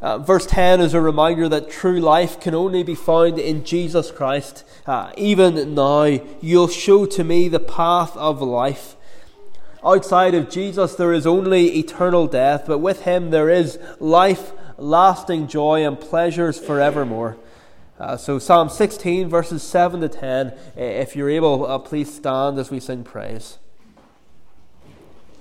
Uh, 0.00 0.18
verse 0.18 0.46
10 0.46 0.80
is 0.80 0.92
a 0.92 1.00
reminder 1.00 1.48
that 1.48 1.70
true 1.70 2.00
life 2.00 2.38
can 2.38 2.54
only 2.54 2.82
be 2.82 2.94
found 2.94 3.38
in 3.38 3.64
Jesus 3.64 4.10
Christ. 4.10 4.64
Uh, 4.86 5.10
even 5.16 5.74
now, 5.74 6.04
you'll 6.40 6.68
show 6.68 7.06
to 7.06 7.24
me 7.24 7.48
the 7.48 7.60
path 7.60 8.16
of 8.16 8.42
life. 8.42 8.96
Outside 9.84 10.34
of 10.34 10.50
Jesus, 10.50 10.94
there 10.94 11.12
is 11.12 11.26
only 11.26 11.78
eternal 11.78 12.26
death, 12.26 12.64
but 12.66 12.78
with 12.78 13.02
him, 13.02 13.30
there 13.30 13.48
is 13.48 13.78
life, 13.98 14.52
lasting 14.76 15.48
joy, 15.48 15.86
and 15.86 15.98
pleasures 15.98 16.58
forevermore. 16.58 17.38
Uh, 17.98 18.16
so, 18.16 18.38
Psalm 18.38 18.68
16, 18.68 19.28
verses 19.28 19.62
7 19.62 20.02
to 20.02 20.08
10, 20.08 20.52
if 20.76 21.16
you're 21.16 21.30
able, 21.30 21.64
uh, 21.66 21.78
please 21.78 22.14
stand 22.14 22.58
as 22.58 22.70
we 22.70 22.80
sing 22.80 23.04
praise. 23.04 23.58